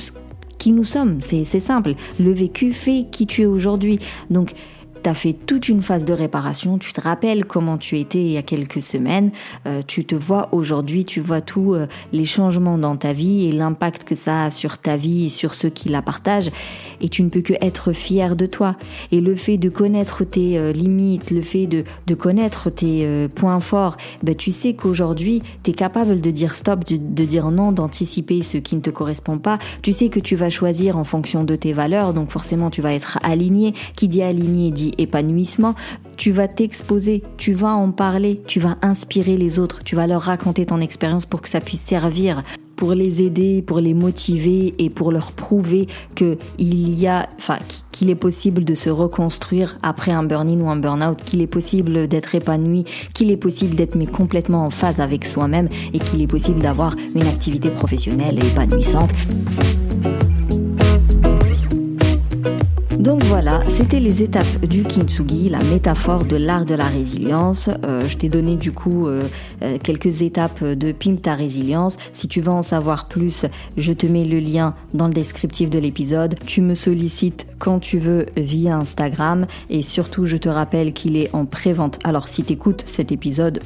qui 0.58 0.72
nous 0.72 0.84
sommes, 0.84 1.20
c'est 1.20 1.44
simple. 1.44 1.94
Le 2.18 2.32
vécu 2.32 2.72
fait 2.72 3.06
qui 3.10 3.26
tu 3.26 3.42
es 3.42 3.46
aujourd'hui. 3.46 4.00
Donc 4.28 4.54
tu 5.02 5.10
as 5.10 5.14
fait 5.14 5.32
toute 5.32 5.68
une 5.68 5.82
phase 5.82 6.04
de 6.04 6.12
réparation, 6.12 6.78
tu 6.78 6.92
te 6.92 7.00
rappelles 7.00 7.44
comment 7.44 7.78
tu 7.78 7.98
étais 7.98 8.20
il 8.20 8.32
y 8.32 8.36
a 8.36 8.42
quelques 8.42 8.82
semaines, 8.82 9.30
euh, 9.66 9.82
tu 9.86 10.04
te 10.04 10.14
vois 10.14 10.48
aujourd'hui, 10.52 11.04
tu 11.04 11.20
vois 11.20 11.40
tous 11.40 11.74
euh, 11.74 11.86
les 12.12 12.24
changements 12.24 12.78
dans 12.78 12.96
ta 12.96 13.12
vie 13.12 13.46
et 13.46 13.52
l'impact 13.52 14.04
que 14.04 14.14
ça 14.14 14.44
a 14.44 14.50
sur 14.50 14.78
ta 14.78 14.96
vie 14.96 15.26
et 15.26 15.28
sur 15.28 15.54
ceux 15.54 15.70
qui 15.70 15.88
la 15.88 16.02
partagent, 16.02 16.50
et 17.00 17.08
tu 17.08 17.22
ne 17.22 17.28
peux 17.28 17.42
que 17.42 17.54
être 17.60 17.92
fier 17.92 18.36
de 18.36 18.46
toi. 18.46 18.76
Et 19.12 19.20
le 19.20 19.36
fait 19.36 19.58
de 19.58 19.68
connaître 19.68 20.24
tes 20.24 20.58
euh, 20.58 20.72
limites, 20.72 21.30
le 21.30 21.42
fait 21.42 21.66
de, 21.66 21.84
de 22.06 22.14
connaître 22.14 22.70
tes 22.70 23.28
points 23.34 23.60
forts, 23.60 23.96
ben, 24.22 24.34
tu 24.34 24.52
sais 24.52 24.74
qu'aujourd'hui, 24.74 25.42
tu 25.62 25.70
es 25.70 25.74
capable 25.74 26.20
de 26.20 26.30
dire 26.30 26.54
stop, 26.54 26.84
de, 26.84 26.96
de 26.96 27.24
dire 27.24 27.50
non, 27.50 27.72
d'anticiper 27.72 28.42
ce 28.42 28.58
qui 28.58 28.76
ne 28.76 28.80
te 28.80 28.90
correspond 28.90 29.38
pas, 29.38 29.58
tu 29.82 29.92
sais 29.92 30.08
que 30.08 30.20
tu 30.20 30.36
vas 30.36 30.50
choisir 30.50 30.96
en 30.96 31.04
fonction 31.04 31.44
de 31.44 31.56
tes 31.56 31.72
valeurs, 31.72 32.14
donc 32.14 32.30
forcément 32.30 32.70
tu 32.70 32.82
vas 32.82 32.94
être 32.94 33.18
aligné. 33.22 33.74
Qui 33.96 34.08
dit 34.08 34.22
aligné 34.22 34.70
dit 34.70 34.87
épanouissement, 34.98 35.74
tu 36.16 36.30
vas 36.32 36.48
t'exposer, 36.48 37.22
tu 37.36 37.52
vas 37.52 37.74
en 37.74 37.90
parler, 37.90 38.40
tu 38.46 38.60
vas 38.60 38.76
inspirer 38.82 39.36
les 39.36 39.58
autres, 39.58 39.84
tu 39.84 39.96
vas 39.96 40.06
leur 40.06 40.22
raconter 40.22 40.66
ton 40.66 40.80
expérience 40.80 41.26
pour 41.26 41.42
que 41.42 41.48
ça 41.48 41.60
puisse 41.60 41.80
servir 41.80 42.42
pour 42.78 42.94
les 42.94 43.22
aider, 43.22 43.60
pour 43.60 43.80
les 43.80 43.92
motiver 43.92 44.72
et 44.78 44.88
pour 44.88 45.10
leur 45.10 45.32
prouver 45.32 45.88
que 46.14 46.38
il 46.58 46.94
y 46.94 47.08
a, 47.08 47.28
enfin, 47.36 47.58
qu'il 47.90 48.08
est 48.08 48.14
possible 48.14 48.64
de 48.64 48.76
se 48.76 48.88
reconstruire 48.88 49.78
après 49.82 50.12
un 50.12 50.22
burn-in 50.22 50.60
ou 50.60 50.70
un 50.70 50.76
burn-out, 50.76 51.20
qu'il 51.24 51.42
est 51.42 51.48
possible 51.48 52.06
d'être 52.06 52.36
épanoui, 52.36 52.84
qu'il 53.14 53.32
est 53.32 53.36
possible 53.36 53.74
d'être 53.74 53.96
mais 53.96 54.06
complètement 54.06 54.64
en 54.64 54.70
phase 54.70 55.00
avec 55.00 55.24
soi-même 55.24 55.68
et 55.92 55.98
qu'il 55.98 56.22
est 56.22 56.28
possible 56.28 56.60
d'avoir 56.60 56.94
une 57.16 57.26
activité 57.26 57.68
professionnelle 57.70 58.38
épanouissante. 58.38 59.10
Donc 62.98 63.22
voilà, 63.24 63.60
c'était 63.68 64.00
les 64.00 64.24
étapes 64.24 64.66
du 64.66 64.82
kintsugi, 64.82 65.48
la 65.48 65.62
métaphore 65.62 66.24
de 66.24 66.34
l'art 66.34 66.66
de 66.66 66.74
la 66.74 66.84
résilience. 66.84 67.70
Euh, 67.84 68.02
je 68.08 68.16
t'ai 68.16 68.28
donné 68.28 68.56
du 68.56 68.72
coup 68.72 69.06
euh, 69.06 69.22
euh, 69.62 69.78
quelques 69.80 70.22
étapes 70.22 70.64
de 70.64 70.90
Pimp 70.90 71.22
ta 71.22 71.36
résilience. 71.36 71.96
Si 72.12 72.26
tu 72.26 72.40
veux 72.40 72.50
en 72.50 72.62
savoir 72.62 73.06
plus, 73.06 73.46
je 73.76 73.92
te 73.92 74.04
mets 74.04 74.24
le 74.24 74.40
lien 74.40 74.74
dans 74.94 75.06
le 75.06 75.12
descriptif 75.12 75.70
de 75.70 75.78
l'épisode. 75.78 76.34
Tu 76.44 76.60
me 76.60 76.74
sollicites 76.74 77.46
quand 77.60 77.78
tu 77.78 77.98
veux 77.98 78.26
via 78.36 78.76
Instagram 78.76 79.46
et 79.70 79.82
surtout 79.82 80.26
je 80.26 80.36
te 80.36 80.48
rappelle 80.48 80.92
qu'il 80.92 81.16
est 81.16 81.32
en 81.32 81.44
pré-vente. 81.44 82.00
Alors 82.02 82.26
si 82.26 82.42
tu 82.42 82.54
écoutes 82.54 82.82
cet 82.86 83.12
épisode 83.12 83.60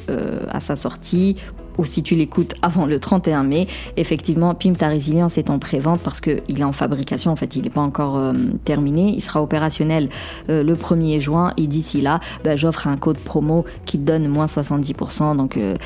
à 0.51 0.61
sa 0.61 0.77
sortie 0.77 1.37
ou 1.79 1.85
si 1.85 2.03
tu 2.03 2.15
l'écoutes 2.15 2.55
avant 2.63 2.87
le 2.87 2.99
31 2.99 3.43
mai, 3.43 3.67
effectivement, 3.97 4.55
Pim 4.55 4.75
ta 4.75 4.89
résilience 4.89 5.39
est 5.39 5.51
en 5.51 5.59
pré-vente 5.59 6.01
parce 6.01 6.21
qu'il 6.21 6.59
est 6.59 6.65
en 6.65 6.73
fabrication, 6.73 7.31
en 7.31 7.37
fait, 7.37 7.57
il 7.57 7.63
n'est 7.63 7.71
pas 7.71 7.81
encore 7.81 8.17
euh, 8.17 8.33
terminé. 8.65 9.13
Il 9.15 9.23
sera 9.23 9.43
opérationnel 9.43 10.09
euh, 10.49 10.63
le 10.63 10.75
1er 10.75 11.21
juin 11.21 11.53
et 11.57 11.67
d'ici 11.67 12.01
là, 12.01 12.21
bah, 12.45 12.57
j'offre 12.57 12.87
un 12.87 12.97
code 12.97 13.19
promo 13.19 13.65
qui 13.85 13.99
te 13.99 14.05
donne 14.05 14.29
moins 14.29 14.47
70%. 14.47 15.37
Donc 15.37 15.57
euh, 15.57 15.77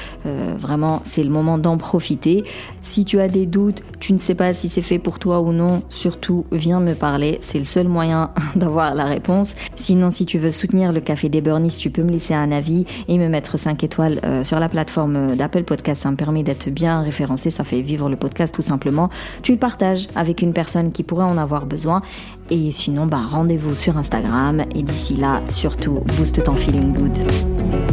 vraiment, 0.59 1.03
c'est 1.05 1.23
le 1.23 1.31
moment 1.31 1.59
d'en 1.59 1.77
profiter. 1.77 2.45
Si 2.83 3.05
tu 3.05 3.21
as 3.21 3.29
des 3.29 3.47
doutes, 3.47 3.83
tu 4.01 4.13
ne 4.13 4.19
sais 4.19 4.35
pas 4.35 4.55
si 4.55 4.69
c'est 4.69 4.83
fait 4.83 4.99
pour 4.99 5.19
toi 5.19 5.41
ou 5.41 5.53
non, 5.53 5.83
surtout 5.89 6.47
viens 6.53 6.81
me 6.81 6.95
parler. 6.95 7.39
C'est 7.41 7.59
le 7.59 7.65
seul 7.65 7.89
moyen 7.89 8.31
d'avoir 8.57 8.95
la 8.95 9.05
réponse. 9.05 9.55
Sinon, 9.77 10.11
si 10.11 10.27
tu 10.27 10.39
veux 10.39 10.51
soutenir 10.51 10.93
le 10.93 11.01
Café 11.01 11.29
des 11.29 11.41
Burnies, 11.41 11.77
tu 11.79 11.91
peux 11.91 12.03
me 12.03 12.11
laisser 12.11 12.35
un 12.35 12.53
avis 12.53 12.87
et 13.09 13.19
me 13.19 13.29
mettre 13.29 13.59
5 13.59 13.83
étoiles 13.85 14.21
sur 14.43 14.59
la 14.59 14.69
plateforme 14.69 15.37
d'Apple 15.37 15.65
Podcast. 15.77 16.03
Ça 16.03 16.11
me 16.11 16.17
permet 16.17 16.43
d'être 16.43 16.71
bien 16.71 17.03
référencé. 17.03 17.51
Ça 17.51 17.65
fait 17.65 17.83
vivre 17.83 18.09
le 18.09 18.17
podcast 18.17 18.55
tout 18.55 18.63
simplement. 18.63 19.11
Tu 19.43 19.53
le 19.53 19.59
partages 19.59 20.09
avec 20.15 20.43
une 20.43 20.53
personne 20.53 20.93
qui 20.93 21.03
pourrait 21.03 21.25
en 21.25 21.37
avoir 21.37 21.67
besoin. 21.67 22.03
Et 22.51 22.71
sinon, 22.71 23.07
bah, 23.07 23.21
rendez-vous 23.29 23.75
sur 23.75 23.97
Instagram. 23.99 24.63
Et 24.75 24.83
d'ici 24.83 25.17
là, 25.17 25.43
surtout, 25.49 26.01
booste 26.17 26.43
ton 26.43 26.57
feeling 26.57 26.95
good. 26.95 27.86